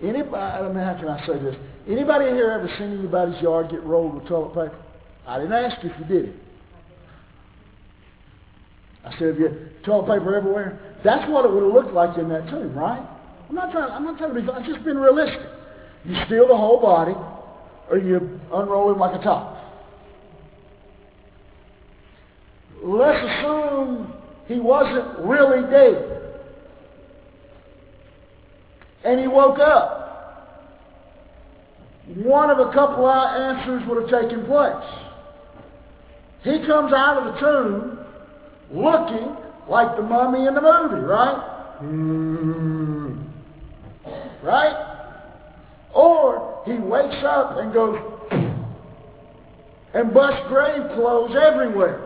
anybody, 0.00 0.36
I 0.36 0.60
know 0.72 0.84
how 0.84 0.94
can 0.94 1.08
I 1.08 1.26
say 1.26 1.38
this. 1.38 1.56
Anybody 1.88 2.26
here 2.26 2.50
ever 2.50 2.68
seen 2.78 2.98
anybody's 2.98 3.40
yard 3.42 3.70
get 3.70 3.82
rolled 3.82 4.14
with 4.14 4.28
toilet 4.28 4.48
paper? 4.50 4.76
I 5.26 5.38
didn't 5.38 5.52
ask 5.52 5.82
you 5.82 5.90
if 5.90 5.98
you 5.98 6.04
did 6.06 6.28
it. 6.30 6.36
I 9.08 9.18
said, 9.18 9.28
have 9.28 9.38
you 9.38 9.68
toilet 9.84 10.18
paper 10.18 10.36
everywhere? 10.36 10.78
That's 11.04 11.28
what 11.30 11.44
it 11.44 11.52
would 11.52 11.62
have 11.62 11.72
looked 11.72 11.94
like 11.94 12.18
in 12.18 12.28
that 12.28 12.48
tomb, 12.50 12.74
right? 12.74 13.06
I'm 13.48 13.54
not 13.54 13.72
trying, 13.72 13.90
I'm 13.90 14.04
not 14.04 14.18
trying 14.18 14.34
to 14.34 14.40
be, 14.40 14.50
I'm 14.50 14.64
just 14.64 14.84
being 14.84 14.98
realistic. 14.98 15.40
You 16.04 16.16
steal 16.26 16.48
the 16.48 16.56
whole 16.56 16.80
body, 16.80 17.14
or 17.90 17.98
you 17.98 18.40
unroll 18.52 18.92
him 18.92 18.98
like 18.98 19.18
a 19.18 19.24
top. 19.24 19.56
Let's 22.82 23.24
assume 23.24 24.12
he 24.46 24.60
wasn't 24.60 25.18
really 25.20 25.68
dead. 25.70 26.14
And 29.04 29.20
he 29.20 29.26
woke 29.26 29.58
up. 29.58 29.96
One 32.16 32.50
of 32.50 32.58
a 32.58 32.72
couple 32.72 33.06
of 33.06 33.40
answers 33.40 33.82
would 33.88 34.10
have 34.10 34.22
taken 34.22 34.46
place. 34.46 34.84
He 36.42 36.66
comes 36.66 36.92
out 36.92 37.18
of 37.18 37.34
the 37.34 37.40
tomb 37.40 37.97
looking 38.70 39.36
like 39.68 39.96
the 39.96 40.02
mummy 40.02 40.46
in 40.46 40.54
the 40.54 40.60
movie, 40.60 41.04
right? 41.04 41.78
Mm. 41.82 43.24
Right? 44.42 44.84
Or 45.94 46.62
he 46.64 46.74
wakes 46.74 47.22
up 47.24 47.56
and 47.58 47.72
goes 47.72 47.98
and 49.94 50.12
busts 50.12 50.42
grave 50.48 50.82
clothes 50.94 51.34
everywhere. 51.40 52.04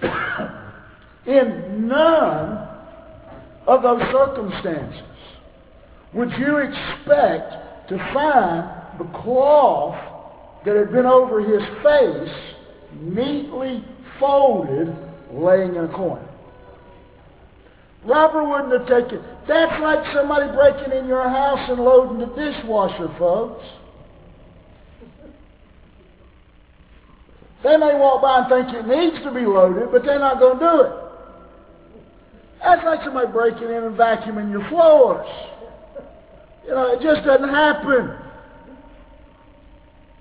in 1.26 1.88
none 1.88 2.68
of 3.66 3.82
those 3.82 4.00
circumstances 4.10 5.02
would 6.14 6.30
you 6.32 6.58
expect 6.58 7.88
to 7.88 7.98
find 8.14 8.64
the 8.98 9.04
cloth 9.22 9.94
that 10.64 10.76
had 10.76 10.90
been 10.92 11.06
over 11.06 11.40
his 11.40 11.62
face 11.82 12.54
neatly 12.94 13.84
folded 14.18 14.94
laying 15.32 15.74
in 15.74 15.84
a 15.84 15.88
corner. 15.88 16.26
Robber 18.04 18.48
wouldn't 18.48 18.72
have 18.72 18.88
taken. 18.88 19.22
That's 19.46 19.80
like 19.82 20.14
somebody 20.14 20.50
breaking 20.54 20.92
in 20.92 21.06
your 21.06 21.28
house 21.28 21.70
and 21.70 21.80
loading 21.80 22.18
the 22.18 22.26
dishwasher, 22.26 23.14
folks. 23.18 23.64
They 27.62 27.76
may 27.76 27.94
walk 27.94 28.22
by 28.22 28.38
and 28.38 28.48
think 28.48 28.74
it 28.74 28.88
needs 28.88 29.22
to 29.22 29.30
be 29.32 29.44
loaded, 29.44 29.92
but 29.92 30.02
they're 30.02 30.18
not 30.18 30.38
going 30.38 30.58
to 30.58 30.64
do 30.64 30.80
it. 30.80 30.92
That's 32.62 32.84
like 32.84 33.00
somebody 33.04 33.30
breaking 33.32 33.64
in 33.64 33.84
and 33.84 33.96
vacuuming 33.96 34.50
your 34.50 34.66
floors. 34.70 35.26
You 36.66 36.70
know, 36.70 36.92
it 36.92 37.02
just 37.02 37.26
doesn't 37.26 37.48
happen. 37.48 38.16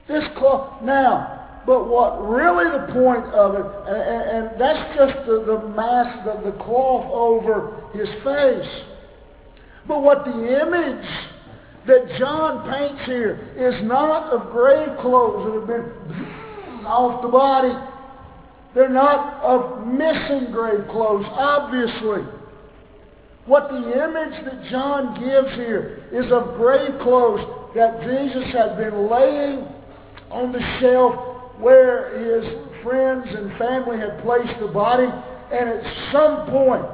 This 0.08 0.24
cloth. 0.38 0.82
Now, 0.82 1.39
but 1.70 1.88
what 1.88 2.28
really 2.28 2.66
the 2.66 2.92
point 2.92 3.26
of 3.26 3.54
it, 3.54 3.62
and, 3.62 4.50
and, 4.50 4.60
that's 4.60 4.98
just 4.98 5.28
the, 5.28 5.44
the 5.46 5.68
mask, 5.78 6.26
the, 6.26 6.50
the 6.50 6.58
cloth 6.64 7.06
over 7.14 7.78
his 7.94 8.10
face. 8.24 8.84
But 9.88 10.02
what 10.02 10.26
the 10.26 10.32
image 10.32 11.06
that 11.86 12.18
John 12.18 12.68
paints 12.72 13.04
here 13.06 13.54
is 13.56 13.86
not 13.86 14.34
of 14.34 14.52
grave 14.52 14.98
clothes 15.00 15.46
that 15.46 15.60
have 15.60 15.68
been 15.68 16.86
off 16.88 17.22
the 17.22 17.28
body. 17.28 17.74
They're 18.74 18.90
not 18.90 19.40
of 19.44 19.86
missing 19.86 20.52
grave 20.52 20.88
clothes, 20.90 21.26
obviously. 21.30 22.24
What 23.46 23.70
the 23.70 23.78
image 23.78 24.44
that 24.44 24.72
John 24.72 25.20
gives 25.20 25.54
here 25.54 26.04
is 26.14 26.32
of 26.32 26.56
grave 26.58 27.00
clothes 27.04 27.46
that 27.76 28.02
Jesus 28.02 28.52
had 28.54 28.76
been 28.76 29.08
laying 29.08 29.68
on 30.32 30.52
the 30.52 30.62
shelf 30.82 31.29
where 31.60 32.18
his 32.18 32.84
friends 32.84 33.28
and 33.30 33.58
family 33.58 33.98
had 33.98 34.22
placed 34.22 34.60
the 34.60 34.68
body, 34.68 35.08
and 35.52 35.70
at 35.70 36.12
some 36.12 36.46
point 36.50 36.86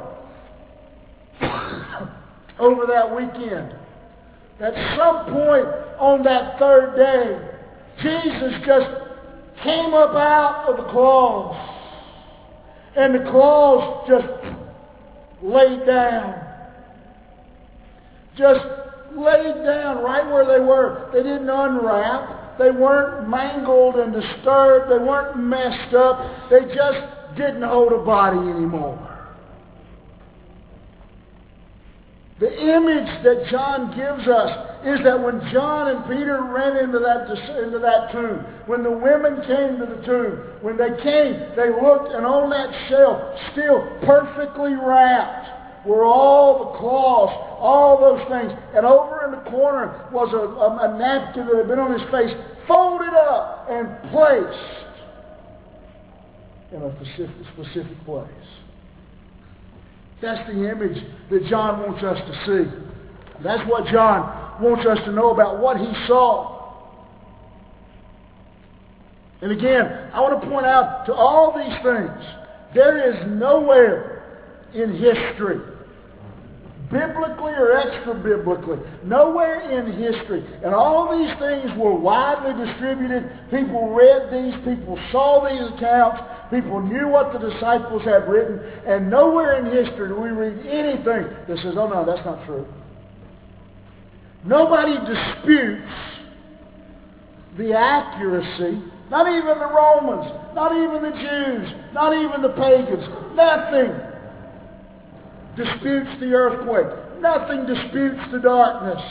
over 2.60 2.86
that 2.88 3.16
weekend, 3.16 3.76
at 4.60 4.98
some 4.98 5.34
point 5.34 5.66
on 6.00 6.24
that 6.24 6.58
third 6.58 6.96
day, 6.96 7.56
Jesus 8.02 8.54
just 8.66 8.90
came 9.64 9.94
up 9.94 10.16
out 10.16 10.66
of 10.70 10.78
the 10.78 10.92
cloths, 10.92 11.58
and 12.96 13.16
the 13.16 13.32
cloths 13.32 14.10
just 14.10 14.28
laid 15.44 15.86
down. 15.86 16.42
Just 18.38 18.66
laid 19.16 19.56
down 19.64 20.04
right 20.04 20.26
where 20.30 20.46
they 20.46 20.64
were. 20.64 21.10
They 21.14 21.24
didn't 21.24 21.50
unwrap. 21.50 22.45
They 22.58 22.72
weren't 22.72 23.30
mangled 23.30 23.96
and 23.96 24.14
disturbed. 24.14 24.92
They 24.92 25.04
weren't 25.04 25.38
messed 25.38 25.94
up. 25.94 26.50
They 26.50 26.62
just 26.74 27.38
didn't 27.38 27.64
hold 27.64 27.92
a 27.92 28.04
body 28.04 28.38
anymore. 28.38 29.16
The 32.38 32.52
image 32.52 33.24
that 33.24 33.48
John 33.50 33.96
gives 33.96 34.28
us 34.28 34.52
is 34.86 35.00
that 35.06 35.24
when 35.24 35.40
John 35.54 35.88
and 35.88 36.04
Peter 36.04 36.44
ran 36.44 36.76
into 36.76 37.00
that, 37.00 37.32
into 37.64 37.80
that 37.80 38.12
tomb, 38.12 38.46
when 38.68 38.84
the 38.84 38.92
women 38.92 39.40
came 39.48 39.80
to 39.80 39.86
the 39.86 40.06
tomb, 40.06 40.44
when 40.62 40.76
they 40.76 41.02
came, 41.02 41.56
they 41.56 41.72
looked, 41.72 42.12
and 42.12 42.26
on 42.26 42.50
that 42.50 42.90
shelf, 42.90 43.40
still 43.54 43.88
perfectly 44.04 44.74
wrapped, 44.76 45.55
were 45.86 46.04
all 46.04 46.74
the 46.74 46.80
cloths, 46.80 47.34
all 47.60 48.00
those 48.00 48.28
things. 48.28 48.52
And 48.76 48.86
over 48.86 49.26
in 49.26 49.32
the 49.32 49.50
corner 49.50 50.08
was 50.12 50.34
a, 50.34 50.38
a, 50.38 50.94
a 50.94 50.98
napkin 50.98 51.46
that 51.48 51.56
had 51.56 51.68
been 51.68 51.80
on 51.80 51.92
his 51.98 52.10
face, 52.12 52.34
folded 52.68 53.14
up 53.14 53.68
and 53.70 53.88
placed 54.12 54.86
in 56.74 56.82
a 56.82 56.96
specific, 56.96 57.36
specific 57.54 58.06
place. 58.06 58.30
That's 60.22 60.48
the 60.50 60.70
image 60.70 61.04
that 61.30 61.46
John 61.46 61.82
wants 61.82 62.04
us 62.04 62.18
to 62.18 62.34
see. 62.46 62.72
That's 63.44 63.62
what 63.70 63.86
John 63.92 64.62
wants 64.64 64.86
us 64.86 64.98
to 65.06 65.12
know 65.12 65.32
about 65.32 65.60
what 65.60 65.78
he 65.78 65.92
saw. 66.08 66.56
And 69.42 69.52
again, 69.52 70.10
I 70.14 70.22
want 70.22 70.42
to 70.42 70.50
point 70.50 70.66
out 70.66 71.06
to 71.06 71.14
all 71.14 71.54
these 71.56 71.76
things, 71.84 72.26
there 72.74 73.14
is 73.14 73.28
nowhere 73.28 74.24
in 74.74 74.94
history 74.94 75.75
biblically 76.92 77.54
or 77.54 77.78
extra-biblically. 77.78 78.80
Nowhere 79.04 79.70
in 79.72 79.94
history. 79.94 80.46
And 80.64 80.74
all 80.74 81.12
these 81.12 81.32
things 81.40 81.78
were 81.78 81.96
widely 81.96 82.54
distributed. 82.66 83.30
People 83.52 83.94
read 83.94 84.32
these. 84.32 84.54
People 84.66 85.00
saw 85.12 85.48
these 85.48 85.78
accounts. 85.78 86.22
People 86.50 86.82
knew 86.82 87.08
what 87.08 87.34
the 87.34 87.40
disciples 87.40 88.04
had 88.04 88.28
written. 88.30 88.60
And 88.88 89.10
nowhere 89.10 89.60
in 89.60 89.66
history 89.86 90.10
do 90.10 90.16
we 90.16 90.30
read 90.30 90.66
anything 90.66 91.30
that 91.48 91.58
says, 91.64 91.76
oh 91.78 91.88
no, 91.88 92.06
that's 92.06 92.26
not 92.26 92.46
true. 92.46 92.66
Nobody 94.44 94.94
disputes 94.94 95.92
the 97.58 97.74
accuracy 97.74 98.82
not 99.10 99.28
even 99.28 99.60
the 99.60 99.70
Romans, 99.70 100.26
not 100.56 100.72
even 100.72 101.04
the 101.04 101.12
Jews, 101.12 101.94
not 101.94 102.14
even 102.14 102.42
the 102.42 102.50
pagans. 102.50 103.06
Nothing 103.36 103.94
disputes 105.56 106.10
the 106.20 106.34
earthquake. 106.34 107.22
Nothing 107.22 107.66
disputes 107.66 108.22
the 108.32 108.40
darkness. 108.40 109.02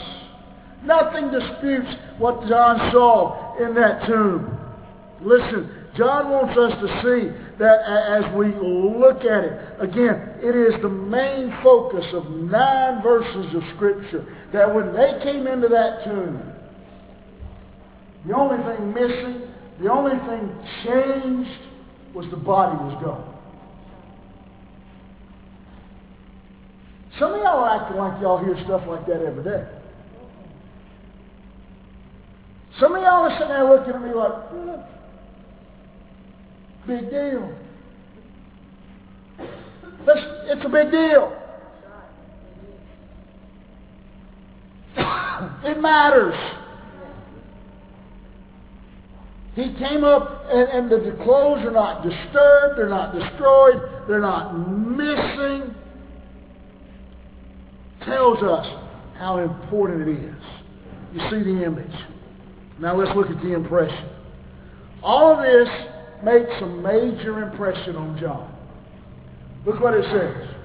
Nothing 0.83 1.31
disputes 1.31 1.87
what 2.17 2.47
John 2.47 2.91
saw 2.91 3.57
in 3.65 3.73
that 3.75 4.05
tomb. 4.07 4.59
Listen, 5.21 5.85
John 5.97 6.29
wants 6.29 6.57
us 6.57 6.73
to 6.81 6.87
see 7.01 7.31
that 7.57 7.79
as 7.87 8.35
we 8.35 8.47
look 8.47 9.23
at 9.23 9.43
it, 9.43 9.79
again, 9.79 10.35
it 10.43 10.55
is 10.55 10.81
the 10.81 10.89
main 10.89 11.55
focus 11.63 12.05
of 12.13 12.29
nine 12.29 13.01
verses 13.01 13.55
of 13.55 13.63
Scripture 13.75 14.25
that 14.53 14.73
when 14.73 14.93
they 14.93 15.19
came 15.23 15.47
into 15.47 15.69
that 15.69 16.03
tomb, 16.03 16.53
the 18.27 18.35
only 18.35 18.57
thing 18.63 18.93
missing, 18.93 19.41
the 19.81 19.89
only 19.89 20.17
thing 20.27 20.51
changed 20.83 21.61
was 22.13 22.25
the 22.29 22.37
body 22.37 22.75
was 22.77 23.03
gone. 23.03 23.34
Some 27.19 27.33
of 27.33 27.37
y'all 27.37 27.63
are 27.63 27.81
acting 27.81 27.97
like 27.97 28.21
y'all 28.21 28.43
hear 28.43 28.57
stuff 28.65 28.81
like 28.87 29.05
that 29.07 29.21
every 29.21 29.43
day. 29.43 29.65
Some 32.79 32.93
of 32.93 33.01
y'all 33.01 33.23
are 33.23 33.31
sitting 33.31 33.47
there 33.47 33.63
looking 33.63 33.93
at 33.93 34.01
me 34.01 34.13
like, 34.13 34.33
mm, 34.51 34.85
big 36.87 37.09
deal. 37.09 37.55
it's 40.07 40.65
a 40.65 40.69
big 40.69 40.91
deal. 40.91 41.31
it 45.63 45.81
matters. 45.81 46.35
He 49.55 49.73
came 49.79 50.03
up 50.03 50.43
and, 50.51 50.67
and 50.69 50.91
the 50.91 51.23
clothes 51.23 51.65
are 51.65 51.71
not 51.71 52.03
disturbed, 52.03 52.77
they're 52.77 52.89
not 52.89 53.13
destroyed, 53.17 53.81
they're 54.05 54.19
not 54.19 54.51
missing. 54.51 55.73
Tells 58.05 58.41
us 58.43 58.65
how 59.17 59.39
important 59.39 60.07
it 60.07 60.11
is. 60.11 60.43
You 61.13 61.19
see 61.29 61.43
the 61.43 61.63
image. 61.63 61.95
Now 62.79 62.95
let's 62.95 63.15
look 63.15 63.29
at 63.29 63.41
the 63.41 63.53
impression. 63.53 64.09
All 65.01 65.37
of 65.37 65.43
this 65.43 65.69
makes 66.23 66.51
a 66.61 66.67
major 66.67 67.43
impression 67.43 67.95
on 67.95 68.19
John. 68.19 68.51
Look 69.65 69.79
what 69.79 69.93
it 69.93 70.03
says. 70.05 70.55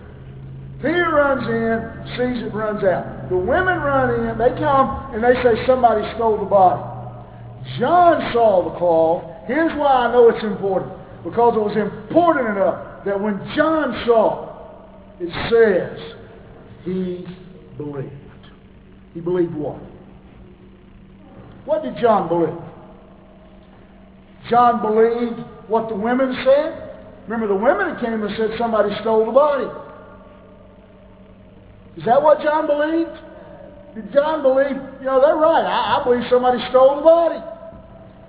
Peter 0.83 1.11
runs 1.13 1.47
in, 1.47 2.17
sees 2.17 2.43
it, 2.43 2.55
runs 2.55 2.83
out. 2.85 3.29
The 3.29 3.37
women 3.37 3.79
run 3.79 4.29
in, 4.29 4.39
they 4.39 4.59
come, 4.59 5.15
and 5.15 5.23
they 5.23 5.35
say 5.43 5.67
somebody 5.67 6.03
stole 6.17 6.39
the 6.39 6.47
body. 6.47 6.83
John 7.79 8.33
saw 8.33 8.73
the 8.73 8.79
cloth. 8.79 9.47
Here's 9.47 9.73
why 9.79 10.07
I 10.07 10.13
know 10.13 10.31
it's 10.31 10.43
important. 10.43 10.93
Because 11.23 11.55
it 11.55 11.61
was 11.61 11.77
important 11.77 12.57
enough 12.57 13.05
that 13.05 13.21
when 13.21 13.37
John 13.55 14.03
saw 14.07 14.49
it, 15.21 15.29
it 15.29 15.33
says 15.53 16.17
he 16.85 17.27
believed. 17.77 18.13
He 19.15 19.21
believed 19.21 19.55
what? 19.55 19.81
What 21.65 21.83
did 21.83 21.97
John 22.01 22.29
believe? 22.29 22.59
John 24.49 24.81
believed 24.81 25.41
what 25.69 25.89
the 25.89 25.95
women 25.95 26.35
said. 26.45 26.91
Remember, 27.29 27.47
the 27.47 27.61
women 27.61 27.97
came 28.01 28.23
and 28.23 28.37
said 28.37 28.59
somebody 28.59 28.95
stole 29.01 29.27
the 29.27 29.33
body. 29.33 29.67
Is 31.97 32.05
that 32.07 32.23
what 32.23 32.41
John 32.41 32.67
believed? 32.67 33.17
Did 33.95 34.13
John 34.13 34.43
believe, 34.43 34.77
you 35.01 35.07
know, 35.07 35.21
they're 35.21 35.37
right. 35.37 35.65
I, 35.65 36.01
I 36.01 36.05
believe 36.05 36.23
somebody 36.31 36.59
stole 36.71 36.97
the 36.97 37.03
body. 37.03 37.39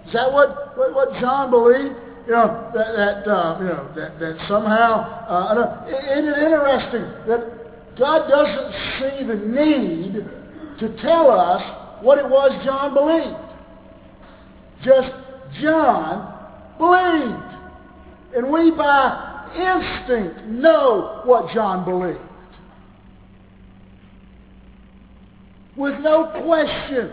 Is 0.07 0.13
that 0.13 0.31
what, 0.33 0.77
what, 0.77 0.93
what 0.93 1.21
John 1.21 1.51
believed? 1.51 1.95
You 2.25 2.33
know, 2.33 2.71
that, 2.73 2.95
that 2.95 3.31
uh, 3.31 3.57
you 3.59 3.65
know, 3.65 3.91
that, 3.95 4.19
that 4.19 4.37
somehow, 4.47 5.25
uh, 5.27 5.85
it, 5.87 6.25
it 6.25 6.25
interesting 6.25 7.01
that 7.27 7.60
God 7.97 8.27
doesn't 8.29 8.73
see 8.99 9.27
the 9.27 9.35
need 9.35 10.13
to 10.79 11.01
tell 11.01 11.29
us 11.29 12.03
what 12.03 12.17
it 12.17 12.25
was 12.25 12.51
John 12.65 12.93
believed. 12.93 13.37
Just 14.83 15.13
John 15.61 16.31
believed. 16.77 17.51
And 18.35 18.51
we 18.51 18.71
by 18.71 19.31
instinct 19.55 20.45
know 20.45 21.21
what 21.25 21.53
John 21.53 21.85
believed. 21.85 22.19
With 25.75 25.99
no 25.99 26.31
question. 26.43 27.11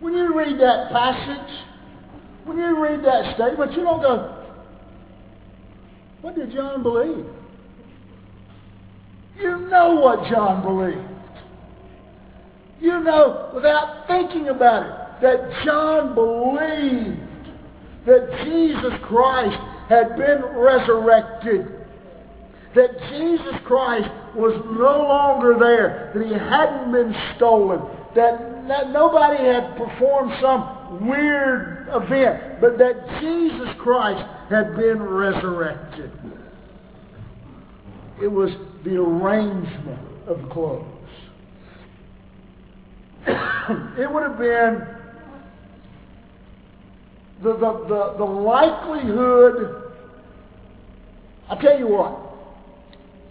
When 0.00 0.14
you 0.14 0.36
read 0.36 0.60
that 0.60 0.90
passage, 0.90 1.66
when 2.44 2.58
you 2.58 2.82
read 2.82 3.04
that 3.04 3.34
statement, 3.34 3.72
you 3.72 3.82
don't 3.82 4.02
go, 4.02 4.44
what 6.20 6.34
did 6.34 6.52
John 6.52 6.82
believe? 6.82 7.24
You 9.38 9.68
know 9.68 9.94
what 9.96 10.30
John 10.30 10.62
believed. 10.62 11.16
You 12.80 13.00
know, 13.00 13.50
without 13.54 14.06
thinking 14.06 14.48
about 14.48 14.86
it, 14.86 15.22
that 15.22 15.64
John 15.64 16.14
believed 16.14 17.20
that 18.06 18.44
Jesus 18.44 18.92
Christ 19.02 19.56
had 19.88 20.16
been 20.16 20.42
resurrected. 20.54 21.66
That 22.74 22.90
Jesus 23.08 23.54
Christ 23.64 24.08
was 24.34 24.54
no 24.78 25.00
longer 25.08 25.56
there. 25.58 26.12
That 26.14 26.26
he 26.26 26.32
hadn't 26.32 26.92
been 26.92 27.14
stolen. 27.36 27.80
That, 28.14 28.68
that 28.68 28.90
nobody 28.90 29.42
had 29.42 29.76
performed 29.76 30.32
some 30.40 31.08
weird 31.08 31.88
event. 31.90 32.60
But 32.60 32.78
that 32.78 33.20
Jesus 33.20 33.68
Christ 33.78 34.22
had 34.50 34.76
been 34.76 35.02
resurrected. 35.02 36.12
It 38.22 38.28
was 38.28 38.50
the 38.86 38.96
arrangement 38.96 40.00
of 40.28 40.48
clothes. 40.50 40.86
it 43.26 44.12
would 44.12 44.22
have 44.22 44.38
been 44.38 44.86
the, 47.42 47.52
the, 47.54 47.84
the, 47.88 48.14
the 48.18 48.24
likelihood, 48.24 49.92
I'll 51.48 51.58
tell 51.58 51.76
you 51.76 51.88
what, 51.88 52.16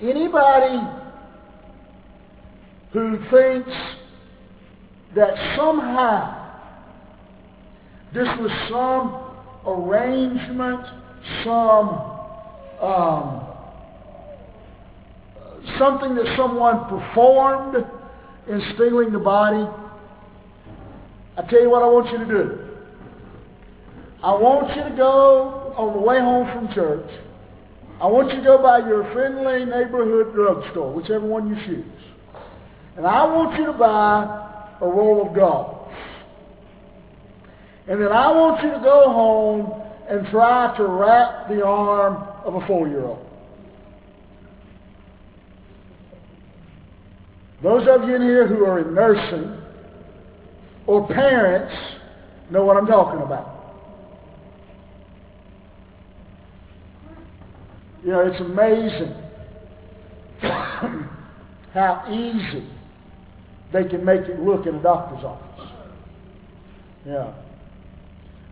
anybody 0.02 0.78
who 2.92 3.18
thinks 3.32 3.72
that 5.16 5.56
somehow 5.56 6.42
this 8.14 8.28
was 8.40 8.52
some 8.70 9.24
arrangement, 9.66 10.86
some 11.46 12.12
um, 12.82 13.45
something 15.78 16.16
that 16.16 16.36
someone 16.38 16.88
performed 16.90 17.86
in 18.48 18.62
stealing 18.76 19.12
the 19.12 19.20
body, 19.20 19.68
I 21.38 21.42
tell 21.50 21.62
you 21.62 21.70
what 21.70 21.84
I 21.84 21.88
want 21.88 22.12
you 22.12 22.18
to 22.20 22.26
do. 22.26 22.60
I 24.24 24.32
want 24.34 24.76
you 24.76 24.84
to 24.84 24.96
go 24.96 25.74
on 25.78 25.94
the 25.94 26.00
way 26.00 26.20
home 26.20 26.48
from 26.54 26.74
church. 26.74 27.10
I 28.02 28.08
want 28.08 28.32
you 28.32 28.38
to 28.38 28.44
go 28.44 28.62
by 28.62 28.80
your 28.80 29.12
friendly 29.14 29.66
neighborhood 29.66 30.34
drugstore, 30.34 30.94
whichever 30.94 31.26
one 31.26 31.48
you 31.48 31.56
choose. 31.66 31.86
And 32.98 33.06
I 33.06 33.26
want 33.26 33.58
you 33.60 33.66
to 33.68 33.74
buy 33.74 34.76
a 34.82 34.88
roll 34.88 35.28
of 35.28 35.36
gauze. 35.36 35.94
And 37.88 38.02
then 38.02 38.12
I 38.12 38.32
want 38.32 38.64
you 38.64 38.72
to 38.72 38.80
go 38.80 39.12
home 39.12 39.82
and 40.10 40.28
try 40.28 40.76
to 40.78 40.88
wrap 40.88 41.50
the 41.50 41.64
arm 41.66 42.28
of 42.46 42.56
a 42.56 42.68
four-year-old. 42.68 43.26
Those 47.66 47.88
of 47.88 48.08
you 48.08 48.16
in 48.16 48.22
here 48.22 48.48
who 48.48 48.64
are 48.64 48.78
in 48.78 48.94
nursing 48.94 49.60
or 50.86 51.08
parents 51.08 51.74
know 52.52 52.64
what 52.64 52.78
I'm 52.78 52.86
talking 52.86 53.24
about. 53.24 53.74
You 58.04 58.12
know, 58.12 58.20
it's 58.20 58.40
amazing 58.40 59.16
how 61.74 62.06
easy 62.08 62.70
they 63.74 63.86
can 63.86 64.06
make 64.06 64.22
it 64.28 64.40
look 64.42 64.68
in 64.68 64.76
a 64.76 64.84
doctor's 64.84 65.26
office. 65.26 65.68
Yeah. 67.04 67.34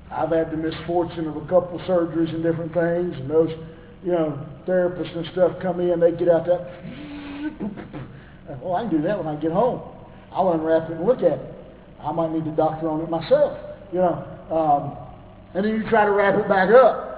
I've 0.10 0.32
had 0.32 0.50
the 0.50 0.58
misfortune 0.58 1.28
of 1.28 1.36
a 1.36 1.42
couple 1.42 1.78
surgeries 1.88 2.34
and 2.34 2.42
different 2.42 2.74
things, 2.74 3.16
and 3.16 3.30
those, 3.30 3.52
you 4.04 4.12
know, 4.12 4.44
therapists 4.68 5.16
and 5.16 5.28
stuff 5.34 5.52
come 5.62 5.82
in, 5.82 6.00
they 6.00 6.14
get 6.14 6.30
out 6.30 6.48
that. 6.48 8.03
Well, 8.62 8.76
I 8.76 8.82
can 8.82 8.92
do 8.92 9.02
that 9.04 9.18
when 9.18 9.28
I 9.28 9.40
get 9.40 9.52
home. 9.52 9.82
I'll 10.32 10.52
unwrap 10.54 10.90
it 10.90 10.98
and 10.98 11.06
look 11.06 11.20
at 11.20 11.40
it. 11.40 11.56
I 12.02 12.12
might 12.12 12.32
need 12.32 12.46
a 12.46 12.56
doctor 12.56 12.90
on 12.90 13.02
it 13.02 13.10
myself, 13.10 13.58
you 13.92 14.00
know. 14.00 14.26
Um, 14.52 14.98
and 15.54 15.66
then 15.66 15.74
you 15.74 15.90
try 15.90 16.06
to 16.06 16.12
wrap 16.12 16.38
it 16.38 16.50
back 16.50 16.70
up. 16.70 17.14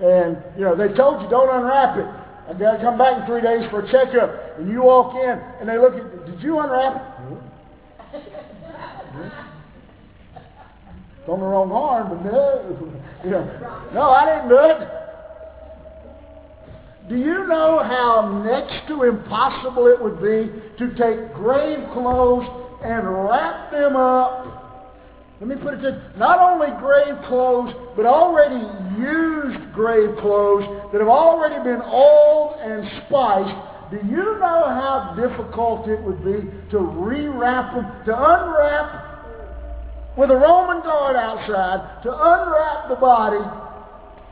And, 0.00 0.36
you 0.56 0.64
know, 0.64 0.74
they 0.74 0.88
told 0.94 1.22
you 1.22 1.28
don't 1.28 1.54
unwrap 1.54 1.96
it. 1.98 2.06
I 2.48 2.58
got 2.58 2.76
to 2.76 2.82
come 2.82 2.98
back 2.98 3.20
in 3.20 3.26
three 3.26 3.42
days 3.42 3.70
for 3.70 3.84
a 3.84 3.92
checkup. 3.92 4.58
And 4.58 4.68
you 4.68 4.82
walk 4.82 5.14
in 5.14 5.38
and 5.60 5.68
they 5.68 5.78
look 5.78 5.94
at, 5.94 6.26
did 6.26 6.42
you 6.42 6.58
unwrap 6.58 6.96
it? 6.96 8.22
It's 11.20 11.28
on 11.28 11.38
the 11.38 11.46
wrong 11.46 11.70
arm, 11.70 12.08
but 12.08 12.32
no. 12.32 12.98
You 13.22 13.30
know, 13.30 13.88
no, 13.94 14.10
I 14.10 14.26
didn't 14.26 14.48
do 14.48 14.58
it. 14.58 15.01
Do 17.12 17.18
you 17.18 17.46
know 17.46 17.84
how 17.84 18.42
next 18.42 18.88
to 18.88 19.02
impossible 19.02 19.86
it 19.86 20.02
would 20.02 20.16
be 20.16 20.50
to 20.78 20.94
take 20.96 21.34
grave 21.34 21.80
clothes 21.92 22.48
and 22.82 23.06
wrap 23.28 23.70
them 23.70 23.96
up 23.96 24.62
let 25.42 25.48
me 25.48 25.56
put 25.56 25.74
it 25.74 25.82
this, 25.82 25.98
not 26.16 26.38
only 26.38 26.68
grave 26.78 27.18
clothes, 27.26 27.74
but 27.96 28.06
already 28.06 28.62
used 28.94 29.74
grave 29.74 30.14
clothes 30.20 30.62
that 30.92 31.00
have 31.00 31.10
already 31.10 31.58
been 31.64 31.82
oiled 31.82 32.60
and 32.62 32.86
spiced. 33.02 33.50
Do 33.90 33.98
you 34.06 34.38
know 34.38 34.70
how 34.70 35.18
difficult 35.18 35.88
it 35.88 36.00
would 36.00 36.24
be 36.24 36.46
to 36.70 36.78
rewrap 36.78 37.74
them, 37.74 37.90
to 38.06 38.14
unwrap 38.14 40.16
with 40.16 40.30
a 40.30 40.36
Roman 40.36 40.80
guard 40.84 41.16
outside, 41.16 42.04
to 42.04 42.12
unwrap 42.12 42.88
the 42.88 42.94
body, 42.94 43.42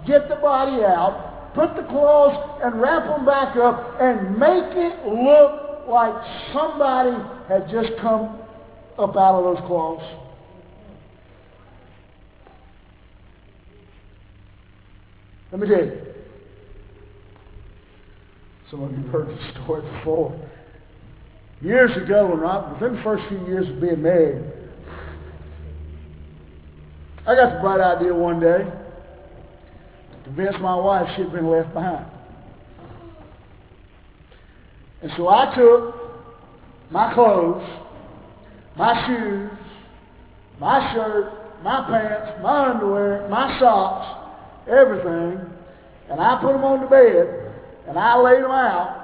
get 0.07 0.29
the 0.29 0.37
body 0.37 0.85
out, 0.85 1.30
put 1.55 1.75
the 1.77 1.83
clothes 1.83 2.61
and 2.63 2.81
wrap 2.81 3.05
them 3.05 3.25
back 3.25 3.57
up 3.57 3.97
and 4.01 4.39
make 4.39 4.77
it 4.77 5.07
look 5.07 5.89
like 5.89 6.15
somebody 6.53 7.17
had 7.49 7.69
just 7.71 7.91
come 8.01 8.39
up 8.99 9.17
out 9.17 9.39
of 9.39 9.57
those 9.57 9.67
clothes? 9.67 10.03
Let 15.53 15.61
me 15.61 15.69
tell 15.69 15.85
you. 15.85 16.07
Some 18.71 18.83
of 18.85 18.93
you 18.93 18.99
have 18.99 19.07
heard 19.07 19.29
the 19.29 19.65
story 19.65 19.83
before. 19.99 20.49
Years 21.61 21.91
ago, 21.97 22.29
when 22.29 22.45
I, 22.45 22.73
within 22.73 22.97
the 22.97 23.03
first 23.03 23.25
few 23.29 23.45
years 23.47 23.69
of 23.69 23.81
being 23.81 24.01
married, 24.01 24.45
I 27.27 27.35
got 27.35 27.55
the 27.55 27.61
bright 27.61 27.81
idea 27.81 28.15
one 28.15 28.41
day 28.41 28.65
to 30.31 30.37
convince 30.37 30.61
my 30.61 30.77
wife 30.77 31.09
she'd 31.17 31.33
been 31.33 31.49
left 31.49 31.73
behind. 31.73 32.07
And 35.03 35.11
so 35.17 35.29
I 35.29 35.55
took 35.55 35.95
my 36.91 37.15
clothes, 37.15 37.67
my 38.77 39.07
shoes, 39.07 39.51
my 40.61 40.93
shirt, 40.93 41.33
my 41.63 41.87
pants, 41.87 42.43
my 42.43 42.71
underwear, 42.71 43.29
my 43.29 43.59
socks, 43.59 44.69
everything, 44.69 45.41
and 46.11 46.21
I 46.21 46.41
put 46.41 46.53
them 46.53 46.65
on 46.65 46.83
the 46.83 46.87
bed, 46.87 47.55
and 47.89 47.99
I 47.99 48.21
laid 48.21 48.43
them 48.43 48.51
out 48.51 48.97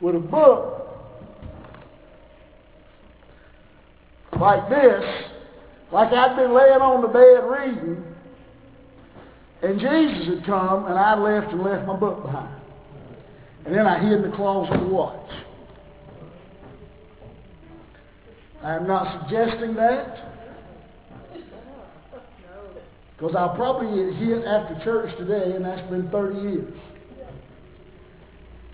with 0.00 0.16
a 0.16 0.18
book 0.18 0.76
like 4.38 4.68
this, 4.70 5.04
like 5.92 6.12
I'd 6.12 6.36
been 6.36 6.54
laying 6.54 6.80
on 6.80 7.02
the 7.02 7.08
bed 7.08 7.44
reading, 7.44 8.02
and 9.62 9.78
Jesus 9.78 10.36
had 10.36 10.46
come, 10.46 10.86
and 10.86 10.98
I 10.98 11.18
left 11.18 11.52
and 11.52 11.62
left 11.62 11.86
my 11.86 11.96
book 11.96 12.22
behind. 12.22 12.60
And 13.66 13.74
then 13.74 13.86
I 13.86 14.02
hid 14.02 14.12
in 14.12 14.30
the 14.30 14.34
closet 14.36 14.72
to 14.78 14.86
watch. 14.86 15.30
I 18.62 18.76
am 18.76 18.86
not 18.86 19.22
suggesting 19.22 19.74
that. 19.74 20.30
Because 23.16 23.36
I'll 23.36 23.54
probably 23.54 24.12
get 24.12 24.18
hit 24.18 24.44
after 24.46 24.82
church 24.82 25.16
today, 25.18 25.52
and 25.54 25.64
that's 25.64 25.88
been 25.90 26.10
30 26.10 26.40
years. 26.40 26.74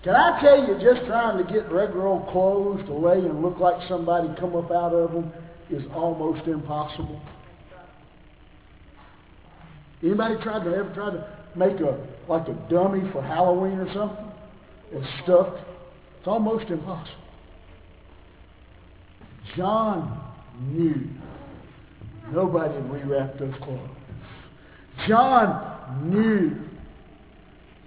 Can 0.03 0.15
I 0.15 0.39
tell 0.39 0.65
you, 0.65 0.75
just 0.75 1.05
trying 1.05 1.45
to 1.45 1.51
get 1.51 1.69
regular 1.69 2.07
old 2.07 2.29
clothes 2.29 2.85
to 2.85 2.93
lay 2.93 3.19
and 3.19 3.41
look 3.41 3.59
like 3.59 3.75
somebody 3.89 4.29
come 4.39 4.55
up 4.55 4.71
out 4.71 4.93
of 4.93 5.11
them 5.11 5.33
is 5.69 5.83
almost 5.93 6.47
impossible? 6.47 7.21
Anybody 10.03 10.35
tried 10.43 10.63
to 10.63 10.75
ever 10.75 10.93
try 10.93 11.11
to 11.11 11.27
make 11.55 11.79
a 11.79 12.07
like 12.29 12.47
a 12.47 12.53
dummy 12.69 13.09
for 13.11 13.21
Halloween 13.21 13.79
or 13.79 13.91
something 13.93 14.31
and 14.93 15.05
stuffed? 15.23 15.59
It's 16.19 16.27
almost 16.27 16.69
impossible. 16.69 17.23
John 19.55 20.23
knew 20.59 21.07
nobody 22.31 22.75
rewrapped 22.75 23.39
those 23.39 23.55
clothes. 23.63 23.89
John 25.07 26.11
knew. 26.11 26.63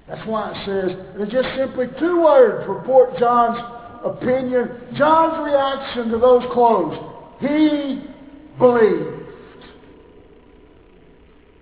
That's 0.09 0.27
why 0.27 0.51
it 0.51 0.67
says, 0.67 0.97
and 1.15 1.23
it's 1.23 1.33
just 1.33 1.49
simply 1.57 1.87
two 2.01 2.23
words 2.23 2.69
report 2.69 3.17
John's 3.19 3.61
opinion, 4.05 4.69
John's 4.97 5.47
reaction 5.47 6.09
to 6.11 6.19
those 6.19 6.43
clothes. 6.53 6.99
He 7.41 8.03
believed. 8.59 9.20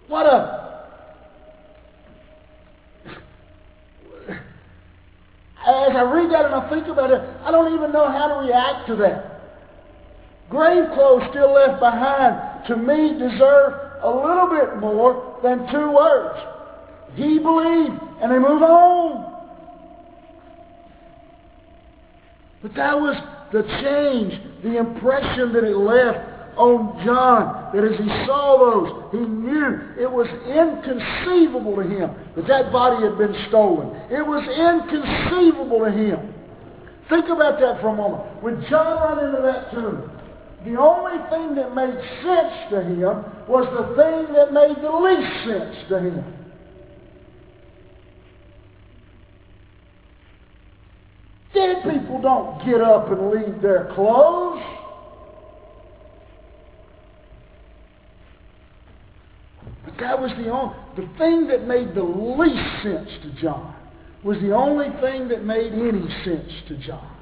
What 0.09 0.27
a 0.27 0.69
as 5.61 5.93
I 5.95 6.03
read 6.03 6.33
that 6.33 6.47
and 6.47 6.55
I 6.55 6.69
think 6.71 6.89
about 6.89 7.11
it, 7.11 7.21
I 7.45 7.51
don't 7.51 7.75
even 7.75 7.93
know 7.93 8.11
how 8.11 8.29
to 8.29 8.35
react 8.47 8.89
to 8.89 8.97
that. 8.97 9.39
Grave 10.49 10.85
clothes 10.95 11.25
still 11.31 11.53
left 11.53 11.79
behind, 11.79 12.67
to 12.69 12.77
me, 12.77 13.19
deserve 13.19 13.75
a 14.03 14.09
little 14.09 14.49
bit 14.49 14.81
more 14.81 15.39
than 15.43 15.71
two 15.71 15.93
words. 15.93 16.39
He 17.15 17.39
believed, 17.39 18.01
and 18.23 18.33
they 18.33 18.39
move 18.39 18.63
on. 18.63 19.35
But 22.63 22.75
that 22.75 22.99
was 22.99 23.17
the 23.53 23.63
change, 23.83 24.63
the 24.63 24.79
impression 24.79 25.53
that 25.53 25.65
it 25.65 25.77
left 25.77 26.19
on 26.57 27.05
John, 27.05 27.58
that 27.73 27.85
as 27.85 27.99
he 27.99 28.09
saw 28.27 28.57
those, 28.59 29.13
he 29.13 29.19
knew 29.19 29.81
it 29.99 30.11
was 30.11 30.27
inconceivable 30.47 31.77
to 31.77 31.83
him 31.83 32.15
that 32.37 32.47
that 32.47 32.73
body 32.73 33.05
had 33.05 33.19
been 33.19 33.35
stolen. 33.49 33.95
It 34.11 34.25
was 34.25 34.43
inconceivable 34.49 35.85
to 35.85 35.91
him. 35.91 36.35
Think 37.09 37.27
about 37.27 37.61
that 37.61 37.81
for 37.81 37.89
a 37.89 37.97
moment. 37.97 38.43
When 38.43 38.65
John 38.69 39.01
ran 39.03 39.25
into 39.29 39.43
that 39.43 39.71
tomb, 39.73 40.11
the 40.65 40.77
only 40.79 41.19
thing 41.31 41.55
that 41.55 41.75
made 41.75 41.95
sense 42.23 42.71
to 42.71 42.83
him 42.83 43.25
was 43.49 43.65
the 43.73 43.95
thing 43.97 44.35
that 44.35 44.53
made 44.53 44.77
the 44.83 44.91
least 44.91 45.33
sense 45.47 45.89
to 45.89 46.01
him. 46.01 46.35
Dead 51.55 51.83
people 51.85 52.21
don't 52.21 52.65
get 52.67 52.81
up 52.81 53.11
and 53.11 53.31
leave 53.31 53.63
their 53.63 53.91
clothes. 53.95 54.63
But 59.89 60.01
that 60.01 60.21
was 60.21 60.31
the 60.37 60.51
only, 60.51 60.77
the 60.97 61.09
thing 61.17 61.47
that 61.47 61.67
made 61.67 61.95
the 61.95 62.03
least 62.03 62.83
sense 62.83 63.09
to 63.23 63.41
John 63.41 63.75
was 64.23 64.37
the 64.43 64.53
only 64.53 64.89
thing 65.01 65.29
that 65.29 65.45
made 65.45 65.73
any 65.73 66.07
sense 66.25 66.53
to 66.69 66.77
John. 66.87 67.17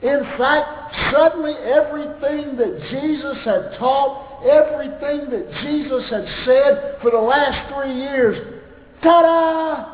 In 0.00 0.20
fact, 0.38 0.94
suddenly 1.12 1.52
everything 1.52 2.56
that 2.56 2.80
Jesus 2.90 3.44
had 3.44 3.78
taught, 3.78 4.42
everything 4.48 5.28
that 5.30 5.50
Jesus 5.62 6.08
had 6.08 6.24
said 6.46 6.98
for 7.02 7.10
the 7.10 7.18
last 7.18 7.74
three 7.74 7.94
years, 7.94 8.62
ta-da! 9.02 9.92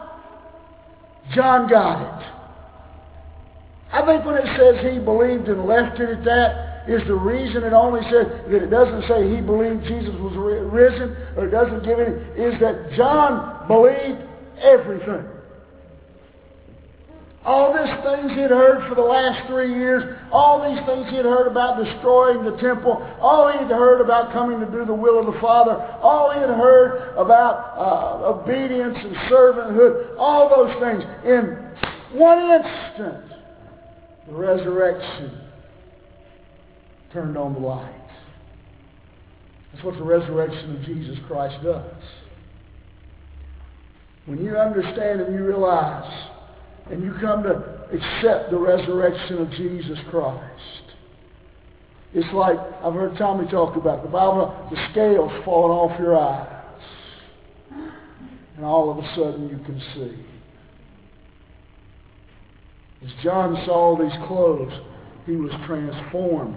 John 1.34 1.68
got 1.68 2.00
it. 2.00 2.26
I 3.92 4.06
think 4.06 4.24
when 4.24 4.36
it 4.36 4.56
says 4.56 4.92
he 4.92 5.00
believed 5.00 5.48
and 5.48 5.66
left 5.66 5.98
it 5.98 6.18
at 6.18 6.24
that 6.24 6.71
is 6.88 7.06
the 7.06 7.14
reason 7.14 7.62
it 7.62 7.72
only 7.72 8.02
says 8.10 8.26
that 8.50 8.62
it 8.62 8.70
doesn't 8.70 9.06
say 9.08 9.28
he 9.30 9.40
believed 9.40 9.84
Jesus 9.84 10.14
was 10.18 10.34
risen 10.36 11.16
or 11.36 11.46
it 11.46 11.50
doesn't 11.50 11.84
give 11.84 11.98
any, 11.98 12.14
is 12.34 12.58
that 12.60 12.92
John 12.96 13.68
believed 13.68 14.18
everything. 14.60 15.24
All 17.44 17.72
these 17.74 17.92
things 18.04 18.30
he 18.32 18.40
had 18.40 18.52
heard 18.52 18.88
for 18.88 18.94
the 18.94 19.02
last 19.02 19.48
three 19.48 19.74
years, 19.74 20.16
all 20.30 20.62
these 20.62 20.78
things 20.86 21.10
he 21.10 21.16
had 21.16 21.24
heard 21.24 21.48
about 21.48 21.82
destroying 21.82 22.44
the 22.44 22.56
temple, 22.58 23.02
all 23.20 23.50
he 23.50 23.58
had 23.58 23.68
heard 23.68 24.00
about 24.00 24.32
coming 24.32 24.60
to 24.60 24.66
do 24.66 24.84
the 24.84 24.94
will 24.94 25.18
of 25.18 25.26
the 25.26 25.40
Father, 25.40 25.74
all 26.02 26.30
he 26.30 26.38
had 26.38 26.50
heard 26.50 27.14
about 27.16 27.74
uh, 27.76 28.30
obedience 28.30 28.96
and 28.96 29.16
servanthood, 29.26 30.16
all 30.18 30.48
those 30.54 30.70
things. 30.78 31.02
In 31.24 32.18
one 32.18 32.38
instant, 32.38 33.24
the 34.28 34.34
resurrection 34.34 35.41
turned 37.12 37.37
on 37.37 37.55
the 37.55 37.61
light. 37.61 37.94
That's 39.72 39.85
what 39.85 39.96
the 39.96 40.05
resurrection 40.05 40.77
of 40.77 40.83
Jesus 40.85 41.18
Christ 41.27 41.62
does. 41.62 41.94
When 44.27 44.44
you 44.44 44.57
understand 44.57 45.20
and 45.20 45.35
you 45.35 45.44
realize 45.44 46.29
and 46.90 47.03
you 47.03 47.14
come 47.20 47.42
to 47.44 47.83
accept 47.92 48.51
the 48.51 48.59
resurrection 48.59 49.38
of 49.38 49.51
Jesus 49.53 49.98
Christ. 50.11 50.83
It's 52.14 52.33
like 52.35 52.59
I've 52.83 52.94
heard 52.94 53.16
Tommy 53.16 53.51
talk 53.51 53.77
about 53.77 54.03
the 54.03 54.09
Bible, 54.09 54.68
the 54.70 54.88
scales 54.90 55.33
falling 55.44 55.72
off 55.72 55.98
your 55.98 56.18
eyes. 56.18 56.48
And 58.57 58.64
all 58.64 58.90
of 58.90 58.98
a 58.98 59.14
sudden 59.14 59.48
you 59.48 59.59
can 59.64 59.81
see. 59.94 60.27
As 63.05 63.12
John 63.25 63.57
saw 63.66 63.98
these 63.98 64.16
clothes, 64.27 64.72
he 65.27 65.37
was 65.37 65.51
transformed. 65.66 66.57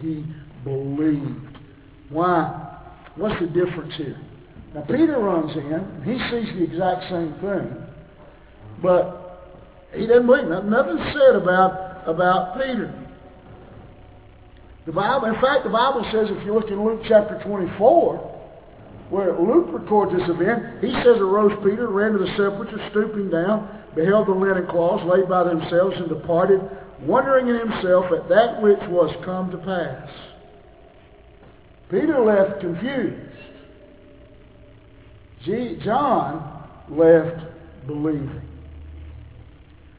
He 0.00 0.24
believed. 0.64 1.58
Why? 2.08 2.78
What's 3.16 3.40
the 3.40 3.46
difference 3.46 3.94
here? 3.96 4.20
Now 4.74 4.82
Peter 4.82 5.18
runs 5.18 5.56
in, 5.56 5.72
and 5.72 6.04
he 6.04 6.14
sees 6.30 6.54
the 6.54 6.64
exact 6.64 7.10
same 7.10 7.34
thing. 7.40 7.76
But 8.82 9.48
he 9.94 10.06
doesn't 10.06 10.26
believe. 10.26 10.48
Nothing, 10.48 10.70
nothing 10.70 10.98
said 11.12 11.36
about, 11.36 12.08
about 12.08 12.54
Peter. 12.54 12.94
The 14.86 14.92
Bible, 14.92 15.26
in 15.28 15.34
fact, 15.40 15.64
the 15.64 15.70
Bible 15.70 16.06
says 16.12 16.28
if 16.30 16.44
you 16.44 16.54
look 16.54 16.68
in 16.68 16.82
Luke 16.82 17.02
chapter 17.06 17.40
24, 17.44 18.16
where 19.10 19.38
Luke 19.38 19.68
records 19.72 20.12
this 20.12 20.28
event, 20.28 20.80
he 20.80 20.90
says 21.04 21.18
arose 21.18 21.52
Peter, 21.64 21.88
ran 21.88 22.12
to 22.12 22.18
the 22.18 22.30
sepulchre, 22.38 22.78
stooping 22.90 23.28
down, 23.28 23.68
beheld 23.94 24.28
the 24.28 24.32
linen 24.32 24.66
cloths 24.70 25.04
laid 25.04 25.28
by 25.28 25.44
themselves, 25.44 25.96
and 25.98 26.08
departed, 26.08 26.60
wondering 27.02 27.48
in 27.48 27.58
himself 27.58 28.06
at 28.12 28.28
that 28.28 28.60
which 28.62 28.80
was 28.88 29.14
come 29.24 29.50
to 29.50 29.58
pass. 29.58 30.08
Peter 31.90 32.20
left 32.20 32.60
confused. 32.60 33.26
John 35.82 36.68
left 36.88 37.40
believing. 37.86 38.42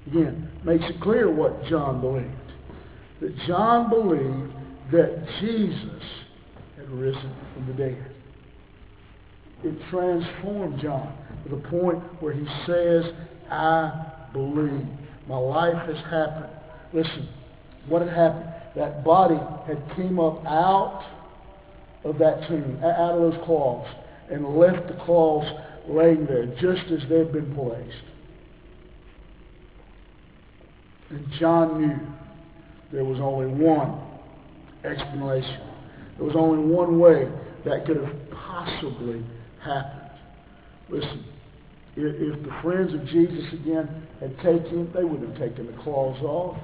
Again, 0.07 0.51
makes 0.63 0.83
it 0.85 1.01
clear 1.01 1.31
what 1.31 1.65
John 1.65 2.01
believed. 2.01 2.29
That 3.21 3.35
John 3.47 3.89
believed 3.89 4.53
that 4.91 5.25
Jesus 5.39 6.03
had 6.77 6.89
risen 6.89 7.35
from 7.53 7.67
the 7.67 7.73
dead. 7.73 8.11
It 9.63 9.75
transformed 9.89 10.81
John 10.81 11.15
to 11.43 11.55
the 11.55 11.61
point 11.69 11.99
where 12.21 12.33
he 12.33 12.45
says, 12.65 13.05
I 13.49 14.11
believe. 14.33 14.87
My 15.27 15.37
life 15.37 15.87
has 15.87 15.97
happened. 16.05 16.60
Listen, 16.93 17.29
what 17.87 18.01
had 18.01 18.11
happened? 18.11 18.53
That 18.75 19.03
body 19.03 19.39
had 19.67 19.83
came 19.95 20.19
up 20.19 20.45
out 20.45 21.03
of 22.03 22.17
that 22.19 22.47
tomb, 22.47 22.79
out 22.83 23.15
of 23.15 23.31
those 23.31 23.45
cloths, 23.45 23.89
and 24.31 24.57
left 24.57 24.87
the 24.87 25.03
cloths 25.05 25.49
laying 25.87 26.25
there 26.25 26.45
just 26.59 26.89
as 26.91 27.07
they'd 27.09 27.31
been 27.31 27.53
placed. 27.53 28.03
And 31.09 31.27
John 31.39 31.81
knew 31.81 31.99
there 32.93 33.03
was 33.03 33.19
only 33.19 33.47
one 33.47 33.99
explanation. 34.85 35.59
There 36.17 36.25
was 36.25 36.35
only 36.35 36.63
one 36.63 36.99
way 36.99 37.29
that 37.65 37.85
could 37.85 37.97
have 37.97 38.15
possibly 38.31 39.23
happened. 39.61 40.11
Listen, 40.89 41.25
if, 41.95 42.15
if 42.15 42.43
the 42.43 42.61
friends 42.61 42.93
of 42.93 43.05
Jesus 43.07 43.53
again 43.53 44.07
had 44.19 44.35
taken, 44.37 44.91
they 44.93 45.03
wouldn't 45.03 45.37
have 45.37 45.49
taken 45.49 45.67
the 45.67 45.83
claws 45.83 46.21
off. 46.21 46.57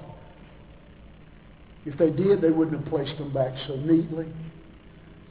If 1.86 1.98
they 1.98 2.10
did, 2.10 2.42
they 2.42 2.50
wouldn't 2.50 2.82
have 2.82 2.90
placed 2.90 3.18
them 3.18 3.34
back 3.34 3.54
so 3.68 3.76
neatly. 3.76 4.26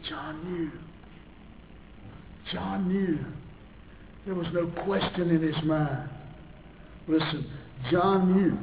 John 0.08 0.52
knew. 0.52 0.70
John 2.52 2.88
knew. 2.88 3.18
There 4.24 4.34
was 4.34 4.46
no 4.52 4.66
question 4.84 5.30
in 5.30 5.42
his 5.42 5.62
mind. 5.64 6.08
Listen, 7.08 7.46
John 7.90 8.32
knew 8.32 8.58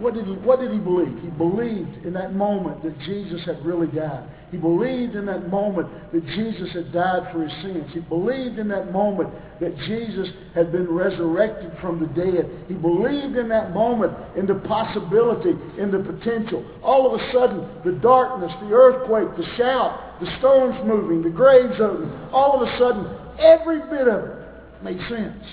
what 0.00 0.14
did, 0.14 0.24
he, 0.24 0.32
what 0.32 0.60
did 0.60 0.72
he 0.72 0.78
believe? 0.78 1.20
He 1.20 1.28
believed 1.28 2.06
in 2.06 2.14
that 2.14 2.34
moment 2.34 2.82
that 2.82 2.98
Jesus 3.00 3.44
had 3.44 3.64
really 3.64 3.86
died. 3.88 4.26
He 4.50 4.56
believed 4.56 5.14
in 5.14 5.26
that 5.26 5.48
moment 5.50 5.88
that 6.12 6.24
Jesus 6.26 6.72
had 6.72 6.90
died 6.90 7.30
for 7.30 7.46
his 7.46 7.52
sins. 7.62 7.84
He 7.92 8.00
believed 8.00 8.58
in 8.58 8.66
that 8.68 8.92
moment 8.92 9.28
that 9.60 9.76
Jesus 9.86 10.28
had 10.54 10.72
been 10.72 10.90
resurrected 10.90 11.72
from 11.82 12.00
the 12.00 12.06
dead. 12.06 12.64
He 12.66 12.74
believed 12.74 13.36
in 13.36 13.48
that 13.50 13.74
moment 13.74 14.16
in 14.36 14.46
the 14.46 14.54
possibility, 14.66 15.50
in 15.78 15.90
the 15.92 16.00
potential. 16.00 16.64
All 16.82 17.14
of 17.14 17.20
a 17.20 17.32
sudden, 17.32 17.68
the 17.84 18.00
darkness, 18.00 18.50
the 18.62 18.72
earthquake, 18.72 19.36
the 19.36 19.56
shout, 19.58 20.18
the 20.20 20.34
stones 20.38 20.76
moving, 20.86 21.22
the 21.22 21.28
graves 21.28 21.78
open, 21.78 22.10
all 22.32 22.56
of 22.56 22.66
a 22.66 22.78
sudden, 22.78 23.04
every 23.38 23.80
bit 23.90 24.08
of 24.08 24.24
it 24.24 24.82
made 24.82 24.98
sense. 25.10 25.44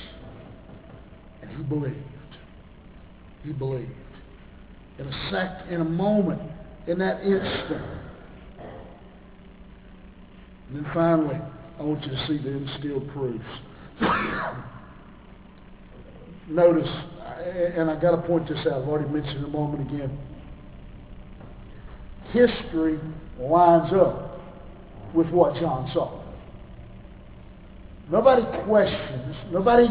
And 1.41 1.51
he 1.51 1.63
believed. 1.63 1.97
He 3.43 3.51
believed 3.51 4.06
in 4.99 5.07
a 5.07 5.29
sec, 5.31 5.71
in 5.71 5.81
a 5.81 5.85
moment, 5.85 6.41
in 6.87 6.97
that 6.99 7.21
instant. 7.21 7.83
And 10.67 10.77
then 10.77 10.91
finally, 10.93 11.39
I 11.79 11.83
want 11.83 12.03
you 12.03 12.11
to 12.11 12.27
see 12.27 12.37
the 12.37 12.49
instilled 12.49 13.09
proofs. 13.11 13.45
Notice, 16.49 16.89
and 17.75 17.89
I 17.91 17.99
got 17.99 18.11
to 18.11 18.21
point 18.25 18.47
this 18.47 18.59
out. 18.67 18.81
I've 18.81 18.87
already 18.87 19.09
mentioned 19.09 19.43
it 19.43 19.47
a 19.47 19.51
moment 19.51 19.91
again. 19.93 20.17
History 22.31 22.99
lines 23.39 23.93
up 23.93 24.39
with 25.13 25.29
what 25.29 25.55
John 25.59 25.89
saw. 25.93 26.23
Nobody 28.11 28.43
questions. 28.65 29.35
Nobody 29.51 29.87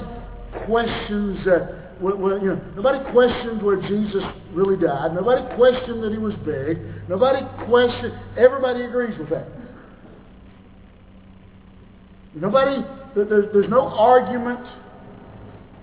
questions 0.67 1.45
that 1.45 1.86
well, 2.01 2.39
you 2.39 2.49
know, 2.49 2.61
nobody 2.77 2.99
questioned 3.11 3.63
where 3.63 3.81
Jesus 3.81 4.23
really 4.53 4.77
died. 4.77 5.15
Nobody 5.15 5.43
questioned 5.57 6.03
that 6.03 6.13
he 6.13 6.19
was 6.19 6.35
buried. 6.45 6.79
Nobody 7.09 7.47
questioned. 7.65 8.13
Everybody 8.37 8.83
agrees 8.83 9.19
with 9.19 9.31
that. 9.31 9.49
Nobody, 12.35 12.85
there, 13.15 13.25
there's 13.25 13.71
no 13.71 13.89
argument. 13.89 14.61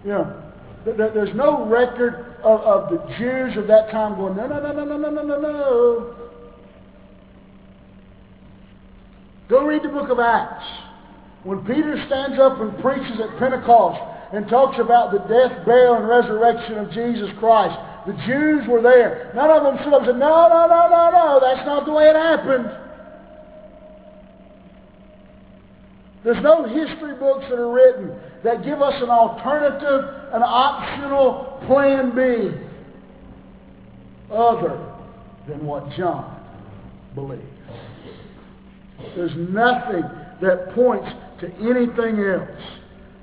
You 0.04 0.12
know, 0.12 0.44
there, 0.86 1.12
there's 1.14 1.36
no 1.36 1.66
record 1.66 2.38
of, 2.44 2.60
of 2.62 2.90
the 2.92 3.16
Jews 3.18 3.58
of 3.58 3.68
that 3.68 3.90
time 3.90 4.16
going, 4.16 4.36
no, 4.36 4.46
no, 4.46 4.62
no, 4.62 4.72
no, 4.72 4.86
no, 4.86 4.98
no, 4.98 5.10
no, 5.10 5.24
no, 5.24 5.40
no. 5.40 6.16
Go 9.50 9.66
read 9.66 9.82
the 9.84 9.90
book 9.90 10.10
of 10.10 10.20
Acts. 10.20 10.66
When 11.44 11.66
Peter 11.66 12.02
stands 12.08 12.40
up 12.40 12.62
and 12.62 12.78
preaches 12.82 13.20
at 13.20 13.38
Pentecost, 13.40 14.13
and 14.34 14.50
talks 14.50 14.80
about 14.80 15.12
the 15.12 15.20
death, 15.20 15.64
burial, 15.64 15.94
and 15.94 16.10
resurrection 16.10 16.80
of 16.80 16.92
Jesus 16.92 17.30
Christ. 17.40 17.78
The 18.08 18.14
Jews 18.26 18.68
were 18.68 18.82
there. 18.82 19.32
None 19.36 19.50
of 19.50 19.64
them 19.64 19.78
stood 19.82 19.94
up 19.94 20.02
and 20.02 20.10
said, 20.10 20.18
no, 20.18 20.50
no, 20.50 20.66
no, 20.68 20.90
no, 20.90 21.12
no, 21.12 21.40
that's 21.40 21.66
not 21.66 21.86
the 21.86 21.94
way 21.94 22.10
it 22.10 22.16
happened. 22.16 22.66
There's 26.24 26.42
no 26.42 26.64
history 26.64 27.14
books 27.16 27.46
that 27.50 27.60
are 27.60 27.72
written 27.72 28.18
that 28.44 28.64
give 28.64 28.82
us 28.82 28.96
an 29.04 29.10
alternative, 29.10 30.04
an 30.34 30.42
optional 30.42 31.62
plan 31.68 32.16
B 32.16 32.58
other 34.34 34.96
than 35.48 35.64
what 35.66 35.92
John 35.92 36.44
believed. 37.14 37.44
There's 39.16 39.36
nothing 39.36 40.04
that 40.42 40.72
points 40.74 41.10
to 41.42 41.54
anything 41.58 42.20
else. 42.20 42.50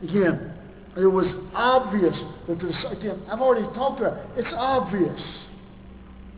Again, 0.02 0.49
it 0.96 1.06
was 1.06 1.26
obvious 1.54 2.14
that 2.48 2.60
this, 2.60 2.74
again, 2.90 3.22
I've 3.30 3.40
already 3.40 3.66
talked 3.74 4.00
about 4.00 4.18
it. 4.18 4.26
It's 4.36 4.54
obvious. 4.56 5.20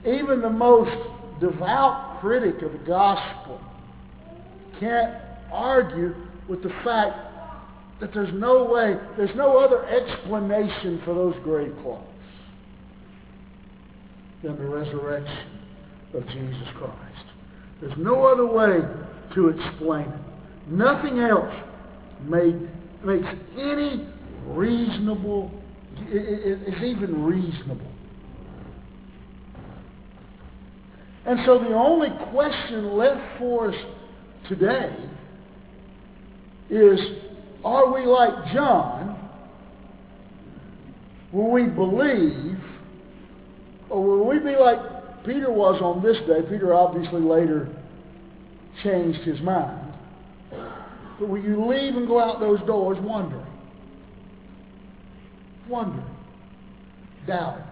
Even 0.06 0.42
the 0.42 0.50
most 0.50 0.90
devout 1.40 2.20
critic 2.20 2.62
of 2.62 2.72
the 2.72 2.78
gospel 2.78 3.60
can't 4.78 5.14
argue 5.50 6.14
with 6.48 6.62
the 6.62 6.72
fact 6.84 7.16
that 8.00 8.12
there's 8.12 8.32
no 8.34 8.64
way, 8.64 8.96
there's 9.16 9.34
no 9.36 9.58
other 9.58 9.86
explanation 9.86 11.00
for 11.04 11.14
those 11.14 11.34
grave 11.44 11.72
clothes 11.82 12.02
than 14.42 14.56
the 14.56 14.64
resurrection 14.64 15.60
of 16.14 16.26
Jesus 16.26 16.68
Christ. 16.76 17.26
There's 17.80 17.96
no 17.96 18.26
other 18.26 18.46
way 18.46 18.80
to 19.34 19.48
explain 19.48 20.08
it. 20.08 20.20
Nothing 20.68 21.20
else 21.20 21.54
made, 22.24 22.68
makes 23.04 23.26
any 23.56 24.06
reasonable, 24.46 25.50
is 26.10 26.82
even 26.82 27.24
reasonable. 27.24 27.90
And 31.24 31.38
so 31.46 31.58
the 31.58 31.74
only 31.74 32.08
question 32.32 32.96
left 32.96 33.38
for 33.38 33.70
us 33.70 33.76
today 34.48 34.96
is, 36.68 36.98
are 37.64 37.92
we 37.92 38.04
like 38.06 38.52
John? 38.52 39.30
Will 41.32 41.50
we 41.50 41.64
believe? 41.64 42.58
Or 43.88 44.02
will 44.02 44.26
we 44.26 44.38
be 44.38 44.56
like 44.56 45.24
Peter 45.24 45.50
was 45.50 45.80
on 45.80 46.02
this 46.02 46.16
day? 46.26 46.42
Peter 46.50 46.74
obviously 46.74 47.20
later 47.20 47.68
changed 48.82 49.20
his 49.20 49.40
mind. 49.42 49.94
But 51.20 51.28
will 51.28 51.42
you 51.42 51.70
leave 51.70 51.94
and 51.94 52.08
go 52.08 52.20
out 52.20 52.40
those 52.40 52.60
doors 52.66 52.98
wondering? 53.00 53.46
Wondering, 55.68 56.06
doubting. 57.26 57.64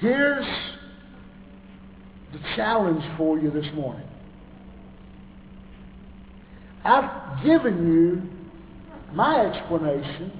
Here's 0.00 0.46
the 2.32 2.38
challenge 2.56 3.02
for 3.16 3.38
you 3.38 3.50
this 3.50 3.66
morning. 3.74 4.06
I've 6.84 7.42
given 7.44 7.86
you 7.86 9.14
my 9.14 9.46
explanation, 9.46 10.32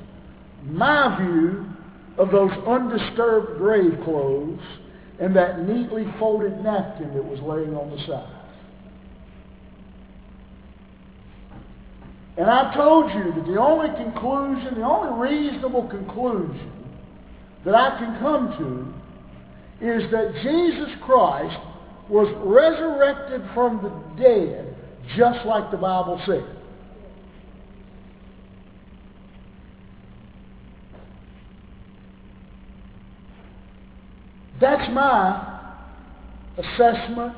my 0.64 1.16
view 1.18 1.66
of 2.18 2.30
those 2.30 2.50
undisturbed 2.66 3.58
grave 3.58 3.98
clothes 4.04 4.60
and 5.20 5.34
that 5.36 5.60
neatly 5.66 6.04
folded 6.18 6.62
napkin 6.62 7.14
that 7.14 7.24
was 7.24 7.40
laying 7.40 7.74
on 7.74 7.90
the 7.90 7.98
side. 8.06 8.33
And 12.36 12.50
I 12.50 12.74
told 12.74 13.12
you 13.12 13.32
that 13.32 13.46
the 13.46 13.60
only 13.60 13.88
conclusion, 13.96 14.74
the 14.74 14.82
only 14.82 15.30
reasonable 15.30 15.88
conclusion 15.88 16.72
that 17.64 17.74
I 17.74 17.98
can 17.98 18.18
come 18.18 18.50
to 18.58 19.86
is 19.86 20.10
that 20.10 20.34
Jesus 20.42 20.90
Christ 21.04 21.56
was 22.08 22.28
resurrected 22.44 23.42
from 23.54 23.82
the 23.82 24.22
dead 24.22 24.76
just 25.16 25.46
like 25.46 25.70
the 25.70 25.76
Bible 25.76 26.20
said. 26.26 26.44
That's 34.60 34.90
my 34.92 35.60
assessment. 36.56 37.34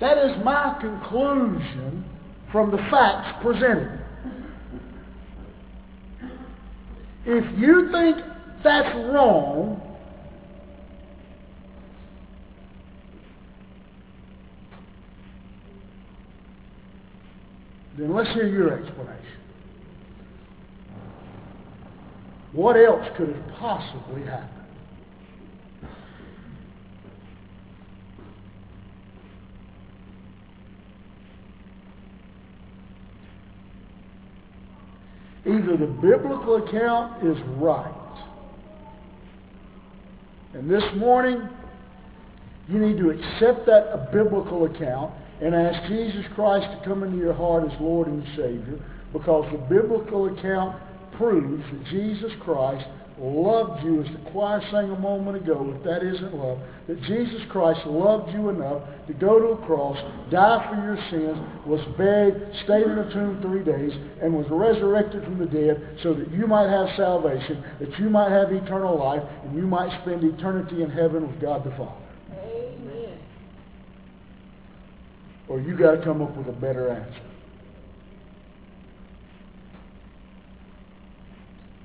That 0.00 0.18
is 0.18 0.44
my 0.44 0.76
conclusion 0.80 2.04
from 2.50 2.70
the 2.70 2.78
facts 2.90 3.42
presented. 3.42 4.01
If 7.24 7.58
you 7.58 7.90
think 7.92 8.16
that's 8.64 8.94
wrong, 8.96 9.80
then 17.96 18.12
let's 18.12 18.30
hear 18.30 18.48
your 18.48 18.72
explanation. 18.72 19.40
What 22.52 22.76
else 22.76 23.06
could 23.16 23.28
have 23.28 23.48
possibly 23.58 24.24
happened? 24.24 24.61
Either 35.44 35.76
the 35.76 35.86
biblical 36.00 36.56
account 36.56 37.26
is 37.26 37.36
right. 37.56 37.98
And 40.54 40.70
this 40.70 40.84
morning, 40.96 41.48
you 42.68 42.78
need 42.78 42.98
to 42.98 43.10
accept 43.10 43.66
that 43.66 44.12
biblical 44.12 44.66
account 44.66 45.12
and 45.40 45.54
ask 45.54 45.88
Jesus 45.88 46.24
Christ 46.34 46.66
to 46.78 46.88
come 46.88 47.02
into 47.02 47.16
your 47.16 47.34
heart 47.34 47.64
as 47.64 47.80
Lord 47.80 48.06
and 48.06 48.24
Savior 48.36 48.78
because 49.12 49.50
the 49.50 49.58
biblical 49.58 50.26
account 50.26 50.80
proves 51.16 51.64
that 51.72 51.84
Jesus 51.86 52.30
Christ 52.40 52.86
loved 53.22 53.84
you, 53.84 54.02
as 54.02 54.10
the 54.12 54.30
choir 54.30 54.60
sang 54.72 54.90
a 54.90 54.98
moment 54.98 55.36
ago, 55.36 55.72
if 55.76 55.84
that 55.84 56.02
isn't 56.02 56.34
love, 56.34 56.58
that 56.88 57.00
Jesus 57.02 57.40
Christ 57.50 57.86
loved 57.86 58.32
you 58.32 58.48
enough 58.48 58.82
to 59.06 59.14
go 59.14 59.38
to 59.38 59.62
a 59.62 59.66
cross, 59.66 59.96
die 60.30 60.68
for 60.68 60.76
your 60.82 60.98
sins, 61.08 61.38
was 61.64 61.80
buried, 61.96 62.34
stayed 62.64 62.82
in 62.82 62.98
a 62.98 63.12
tomb 63.12 63.40
three 63.40 63.62
days, 63.62 63.92
and 64.20 64.34
was 64.34 64.46
resurrected 64.50 65.22
from 65.22 65.38
the 65.38 65.46
dead 65.46 65.98
so 66.02 66.14
that 66.14 66.32
you 66.32 66.48
might 66.48 66.68
have 66.68 66.88
salvation, 66.96 67.62
that 67.78 67.96
you 67.98 68.10
might 68.10 68.30
have 68.30 68.50
eternal 68.50 68.98
life, 68.98 69.22
and 69.44 69.56
you 69.56 69.68
might 69.68 70.02
spend 70.02 70.24
eternity 70.24 70.82
in 70.82 70.90
heaven 70.90 71.30
with 71.30 71.40
God 71.40 71.64
the 71.64 71.70
Father. 71.70 71.92
Amen. 72.32 73.18
Or 75.48 75.60
you 75.60 75.78
got 75.78 75.92
to 75.92 76.02
come 76.02 76.22
up 76.22 76.36
with 76.36 76.48
a 76.48 76.58
better 76.60 76.90
answer. 76.90 77.31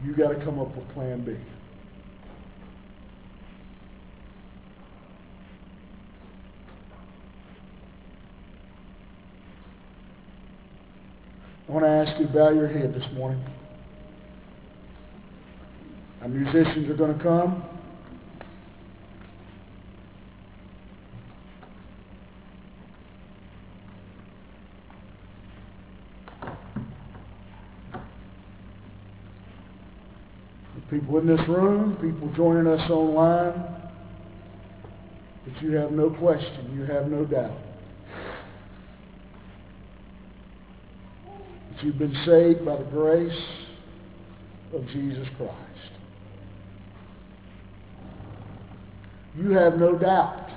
You 0.04 0.16
got 0.16 0.30
to 0.30 0.46
come 0.46 0.60
up 0.60 0.76
with 0.76 0.88
plan 0.90 1.24
B. 1.26 1.36
I 11.68 11.72
want 11.72 11.84
to 11.84 11.90
ask 11.90 12.20
you 12.20 12.28
to 12.28 12.34
bow 12.34 12.52
your 12.52 12.68
head 12.68 12.94
this 12.94 13.04
morning. 13.14 13.44
Our 16.22 16.30
musicians 16.30 16.90
are 16.90 16.96
going 16.96 17.18
to 17.18 17.24
come. 17.24 17.77
People 30.90 31.18
in 31.18 31.28
this 31.28 31.48
room, 31.48 31.98
people 32.02 32.32
joining 32.36 32.68
us 32.68 32.90
online, 32.90 33.54
that 35.46 35.62
you 35.62 35.72
have 35.74 35.92
no 35.92 36.10
question, 36.10 36.74
you 36.78 36.86
have 36.86 37.08
no 37.08 37.26
doubt. 37.26 37.58
That 41.72 41.84
you've 41.84 42.00
been 42.00 42.16
saved 42.26 42.66
by 42.66 42.78
the 42.78 42.86
grace 42.86 43.42
of 44.74 44.86
Jesus 44.88 45.28
Christ. 45.38 45.54
You 49.38 49.52
have 49.52 49.78
no 49.78 49.98
doubt 49.98 50.50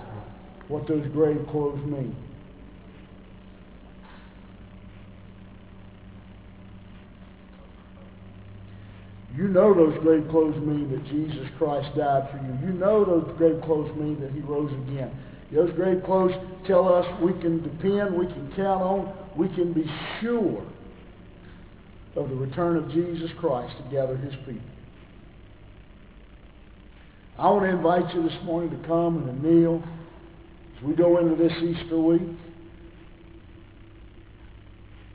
what 0.68 0.86
those 0.88 1.06
grave 1.12 1.44
clothes 1.50 1.84
mean. 1.84 2.16
You 9.40 9.48
know 9.48 9.72
those 9.72 9.98
grave 10.02 10.28
clothes 10.30 10.60
mean 10.66 10.90
that 10.90 11.02
Jesus 11.06 11.48
Christ 11.56 11.96
died 11.96 12.28
for 12.30 12.36
you. 12.36 12.68
You 12.68 12.74
know 12.74 13.06
those 13.06 13.34
grave 13.38 13.62
clothes 13.64 13.90
mean 13.96 14.20
that 14.20 14.32
he 14.32 14.40
rose 14.40 14.70
again. 14.70 15.10
Those 15.50 15.72
grave 15.76 16.02
clothes 16.04 16.34
tell 16.66 16.92
us 16.92 17.06
we 17.22 17.32
can 17.40 17.62
depend, 17.62 18.14
we 18.14 18.26
can 18.26 18.52
count 18.54 18.82
on, 18.82 19.14
we 19.38 19.48
can 19.48 19.72
be 19.72 19.90
sure 20.20 20.62
of 22.16 22.28
the 22.28 22.34
return 22.34 22.76
of 22.76 22.90
Jesus 22.90 23.30
Christ 23.40 23.74
to 23.78 23.90
gather 23.90 24.14
his 24.18 24.34
people. 24.44 24.60
I 27.38 27.48
want 27.48 27.64
to 27.64 27.70
invite 27.70 28.14
you 28.14 28.22
this 28.22 28.38
morning 28.44 28.78
to 28.78 28.86
come 28.86 29.26
and 29.26 29.42
to 29.42 29.48
kneel 29.48 29.82
as 30.76 30.82
we 30.84 30.94
go 30.94 31.16
into 31.16 31.34
this 31.42 31.52
Easter 31.62 31.98
week 31.98 32.20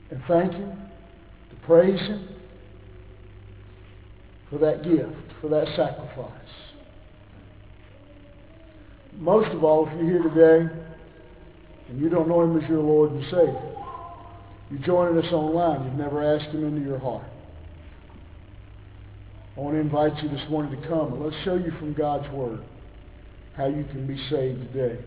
and 0.09 0.23
thank 0.27 0.51
him, 0.51 0.71
to 1.51 1.67
praise 1.67 1.99
him, 1.99 2.34
for 4.49 4.59
that 4.59 4.83
gift, 4.83 5.31
for 5.41 5.49
that 5.49 5.67
sacrifice. 5.75 6.31
Most 9.17 9.49
of 9.55 9.63
all, 9.63 9.87
if 9.87 9.93
you're 9.97 10.21
here 10.21 10.23
today 10.23 10.75
and 11.89 11.99
you 11.99 12.09
don't 12.09 12.27
know 12.27 12.41
him 12.41 12.61
as 12.61 12.69
your 12.69 12.81
Lord 12.81 13.11
and 13.11 13.23
Savior, 13.25 13.75
you're 14.69 14.85
joining 14.85 15.23
us 15.23 15.31
online. 15.31 15.85
You've 15.85 15.93
never 15.93 16.35
asked 16.35 16.53
him 16.53 16.65
into 16.65 16.81
your 16.81 16.99
heart. 16.99 17.25
I 19.55 19.59
want 19.61 19.75
to 19.75 19.79
invite 19.79 20.21
you 20.21 20.29
this 20.29 20.41
morning 20.49 20.79
to 20.79 20.87
come 20.87 21.13
and 21.13 21.23
let's 21.23 21.43
show 21.45 21.55
you 21.55 21.71
from 21.79 21.93
God's 21.93 22.29
Word 22.33 22.61
how 23.55 23.67
you 23.67 23.85
can 23.85 24.05
be 24.05 24.17
saved 24.29 24.73
today. 24.73 25.01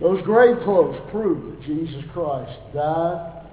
Those 0.00 0.20
grave 0.22 0.56
clothes 0.64 0.98
prove 1.12 1.50
that 1.50 1.62
Jesus 1.64 2.02
Christ 2.12 2.58
died 2.74 3.46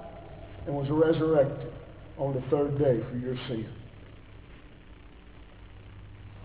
and 0.66 0.74
was 0.74 0.88
resurrected 0.90 1.72
on 2.18 2.34
the 2.34 2.40
third 2.50 2.78
day 2.78 3.00
for 3.10 3.16
your 3.16 3.36
sin. 3.48 3.68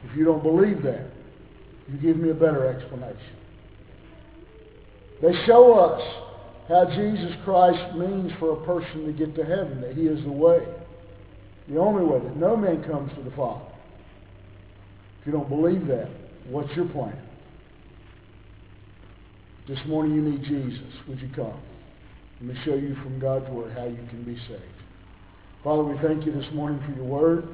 If 0.05 0.17
you 0.17 0.25
don't 0.25 0.43
believe 0.43 0.83
that, 0.83 1.09
you 1.91 1.97
give 1.97 2.17
me 2.17 2.29
a 2.29 2.33
better 2.33 2.67
explanation. 2.67 3.37
They 5.21 5.33
show 5.45 5.73
us 5.73 6.01
how 6.67 6.85
Jesus 6.95 7.31
Christ 7.43 7.95
means 7.95 8.31
for 8.39 8.61
a 8.61 8.65
person 8.65 9.05
to 9.05 9.13
get 9.13 9.35
to 9.35 9.43
heaven, 9.43 9.81
that 9.81 9.95
he 9.95 10.03
is 10.03 10.23
the 10.23 10.31
way, 10.31 10.65
the 11.69 11.77
only 11.77 12.03
way, 12.03 12.19
that 12.19 12.37
no 12.37 12.55
man 12.55 12.83
comes 12.83 13.11
to 13.15 13.23
the 13.23 13.35
Father. 13.35 13.65
If 15.21 15.27
you 15.27 15.33
don't 15.33 15.49
believe 15.49 15.87
that, 15.87 16.09
what's 16.49 16.73
your 16.75 16.87
plan? 16.89 17.17
This 19.67 19.79
morning 19.87 20.15
you 20.15 20.21
need 20.21 20.43
Jesus. 20.43 20.93
Would 21.07 21.21
you 21.21 21.29
come? 21.33 21.59
Let 22.41 22.55
me 22.55 22.61
show 22.65 22.75
you 22.75 22.95
from 23.01 23.19
God's 23.19 23.49
Word 23.49 23.73
how 23.73 23.85
you 23.85 24.05
can 24.09 24.23
be 24.25 24.35
saved. 24.49 24.82
Father, 25.63 25.83
we 25.83 25.97
thank 26.05 26.25
you 26.25 26.33
this 26.33 26.51
morning 26.53 26.77
for 26.85 26.93
your 26.93 27.05
word. 27.05 27.47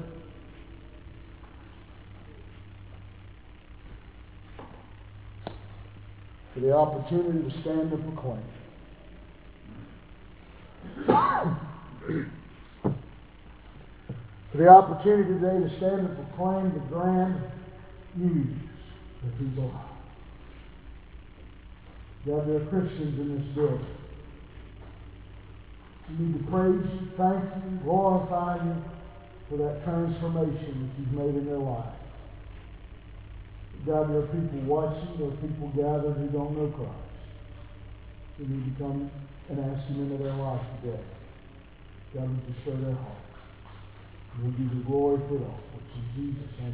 For 6.54 6.60
the 6.60 6.74
opportunity 6.74 7.48
to 7.48 7.60
stand 7.60 7.92
and 7.92 8.02
proclaim. 8.14 8.42
for 14.50 14.58
the 14.58 14.66
opportunity 14.66 15.34
today 15.34 15.60
to 15.60 15.76
stand 15.76 16.08
and 16.08 16.16
proclaim 16.16 16.72
the 16.72 16.80
grand 16.88 17.40
news 18.16 18.58
that 19.22 19.32
he's 19.38 19.56
alive. 19.56 19.86
God, 22.26 22.48
there 22.48 22.56
are 22.56 22.66
Christians 22.66 23.20
in 23.20 23.38
this 23.38 23.54
building 23.54 23.99
we 26.18 26.26
need 26.26 26.38
to 26.38 26.44
praise 26.50 26.82
you, 26.94 27.08
thank 27.16 27.44
you, 27.44 27.78
glorify 27.84 28.56
you 28.64 28.76
for 29.48 29.56
that 29.58 29.84
transformation 29.84 30.86
that 30.86 30.90
you've 30.98 31.12
made 31.12 31.34
in 31.34 31.46
their 31.46 31.58
life. 31.58 31.94
God, 33.86 34.10
there 34.10 34.20
are 34.20 34.28
people 34.28 34.60
watching, 34.66 35.16
there 35.18 35.28
are 35.28 35.40
people 35.40 35.68
gathered 35.74 36.16
who 36.18 36.28
don't 36.28 36.56
know 36.56 36.68
Christ. 36.76 37.10
We 38.38 38.46
need 38.46 38.76
to 38.76 38.82
come 38.82 39.10
and 39.48 39.58
ask 39.58 39.88
him 39.88 40.02
into 40.02 40.22
their 40.22 40.34
life 40.34 40.60
today. 40.82 41.02
God, 42.14 42.28
would 42.28 42.42
you 42.46 42.54
stir 42.62 42.76
their 42.76 42.94
hearts. 42.94 43.20
We'll 44.42 44.52
give 44.52 44.72
you 44.72 44.84
glory 44.86 45.18
for 45.28 45.36
it 45.36 45.42
all. 45.42 45.60
In 45.96 46.04
Jesus' 46.14 46.54
name. 46.60 46.70